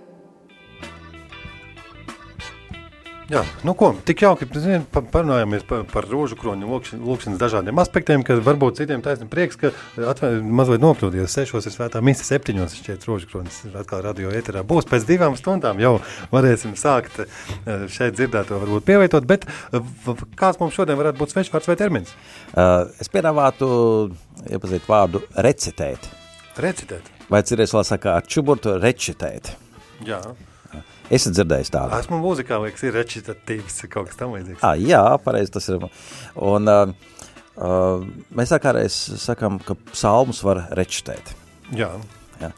[3.30, 8.40] Jā, nu ko, tik jauki zin, parunājāmies par, par rožu kroņu lūkšanas dažādiem aspektiem, ka
[8.42, 9.70] varbūt citiem taisnība prieks, ka
[10.02, 11.36] atvēr, mazliet nokļūdījos.
[11.38, 14.66] Sešos ir svētā misa, septiņos šķiet rožu kroņas atkal radio eterā.
[14.66, 16.00] Būs pēc divām stundām jau
[16.34, 19.46] varēsim sākt eh, šeit dzirdēto varbūt pielietot, bet
[20.34, 22.18] kāds mums šodien varētu būt svešvārds vai termins?
[22.50, 23.70] Uh, es piedāvātu
[24.50, 26.10] iepazīt vārdu recitēt.
[26.58, 27.19] Recitēt?
[27.30, 29.52] Vai cerēs vēl saka ar čuburtu rečitēt?
[30.08, 30.22] Jā.
[31.14, 31.98] Esat dzirdējis tādu?
[31.98, 34.62] Esmu mūzikā, liekas, ir rečitatīvs, kaut kas tam līdzīgs.
[34.66, 35.86] Ah, jā, pareizi tas ir.
[36.38, 36.92] Un uh,
[37.58, 38.04] uh,
[38.38, 41.34] mēs sakārreiz sakam, ka psalmus var rečitēt.
[41.78, 41.90] Jā.
[42.42, 42.52] jā.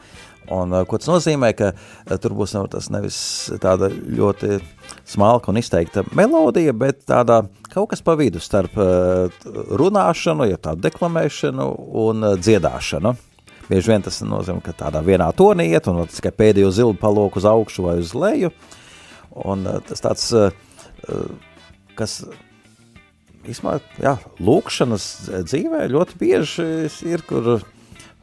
[0.51, 3.17] Un, uh, ko tas nozīmē, ka uh, tur būs tas nevis
[3.63, 4.59] tāda ļoti
[5.07, 9.31] smalka un izteikta melodija, bet tāda kaut kas pa vidu starp uh,
[9.79, 11.71] runāšanu, ja tādu deklamēšanu
[12.03, 13.15] un dziedāšanu.
[13.71, 17.47] Bieži vien tas nozīmē, ka tādā vienā tonī iet, un tikai pēdējo zilbu paloku uz
[17.47, 18.51] augšu vai uz leju.
[19.47, 21.21] Un uh, tas tāds, uh,
[21.95, 22.19] kas
[23.47, 25.05] īstenībā, jā, lūkšanas
[25.47, 26.67] dzīvē ļoti bieži
[27.07, 27.63] ir, kur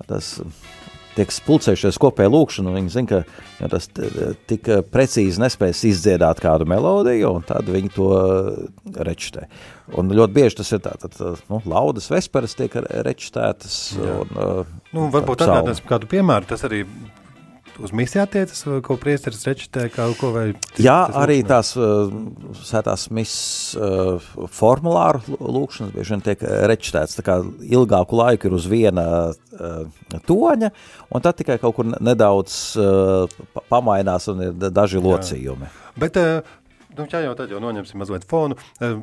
[0.09, 0.36] tas
[1.18, 3.88] tiek spulcējušies kopējā lūkšana, un viņi zina, ka ja tas
[4.50, 8.08] tik precīzi nespēs izdziedāt kādu melodiju, un tad viņi to
[9.08, 9.48] rečitē.
[9.98, 11.16] Un ļoti bieži tas ir tā, tad,
[11.48, 12.74] nu, laudas vesperas tiek
[13.06, 13.78] rečitētas.
[13.98, 14.34] Un,
[14.92, 16.84] nu, varbūt atgādināsim kādu piemēru, tas arī
[17.83, 20.45] uz misiju attiecas, ko priesteris rečitē kaut ko vai...
[20.81, 21.49] Jā, arī lūkšanā?
[21.51, 22.12] tās uh,
[22.66, 28.68] sētās misijas uh, formulāru lūkšanas bieži vien tiek rečitēts, tā kā ilgāku laiku ir uz
[28.70, 30.72] viena uh, toņa,
[31.14, 33.39] un tad tikai kaut kur nedaudz uh,
[33.70, 35.68] pamainās un ir daži locījumi.
[35.68, 35.95] Jā.
[35.99, 36.59] Bet, uh,
[36.97, 39.01] nu, jā, jau tad jau noņemsim mazliet fonu, uh,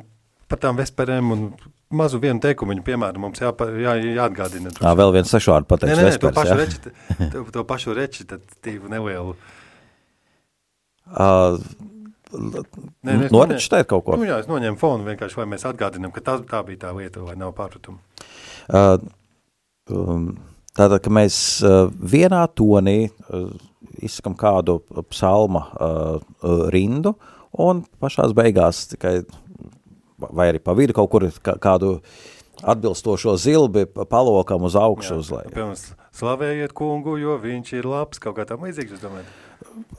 [0.50, 1.48] par tām vesperēm un
[1.94, 4.72] mazu vienu teikumu, piemēram, mums jā, jā, jāatgādina.
[4.80, 5.94] Jā, vēl viens sešvārdu pateiks.
[5.94, 6.94] Nē, nē, nē, to pašu, rečita,
[7.32, 9.36] to, to pašu rečitatīvu nelielu.
[11.06, 11.60] Uh,
[12.34, 14.18] Norečitēt kaut ko?
[14.18, 17.22] Nu, jā, es noņēmu fonu vienkārši, lai mēs atgādinām, ka tā, tā bija tā lieta,
[17.22, 18.02] lai nav pārpratumu.
[18.66, 18.98] Uh,
[19.94, 20.28] um,
[20.74, 23.48] tātad, ka mēs uh, vienā tonī uh,
[24.02, 24.80] izsakam kādu
[25.12, 26.18] psalma uh,
[26.74, 27.14] rindu,
[27.62, 29.20] un pašās beigās tikai
[30.18, 31.98] vai arī pa vidu kaut kur kādu
[32.62, 35.52] atbilstošo zilbi palokam uz augšu Jā, uz leju.
[35.52, 39.26] Piemēram, slavējiet kungu, jo viņš ir labs, kaut kā tam līdzīgs, es domāju.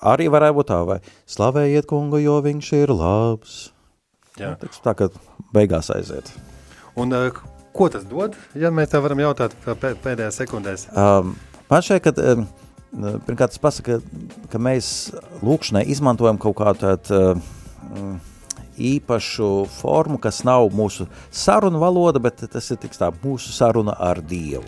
[0.02, 1.00] Arī varētu būt tā, vai
[1.30, 3.58] slavējiet kungu, jo viņš ir labs.
[4.38, 4.56] Jā.
[4.58, 5.10] Nu, tā, ka
[5.54, 6.32] beigās aiziet.
[6.98, 7.42] Un uh,
[7.78, 10.88] ko tas dod, ja mēs tā varam jautāt pēdējās sekundēs?
[10.98, 11.36] Um,
[11.70, 12.48] man šeit, kad um,
[13.26, 14.00] pirmkārt tas pasaka,
[14.50, 15.12] ka mēs
[15.46, 18.34] lūkšanai izmantojam kaut kādu tādu uh,
[18.78, 24.68] īpašu formu, kas nav mūsu saruna valoda, bet tas ir tā, mūsu saruna ar Dievu.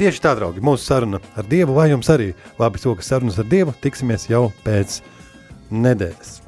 [0.00, 3.76] Tieši tā, draugi, mūsu saruna ar Dievu, vai jums arī labi sokas sarunas ar Dievu,
[3.84, 5.02] tiksimies jau pēc
[5.70, 6.39] nedēļas.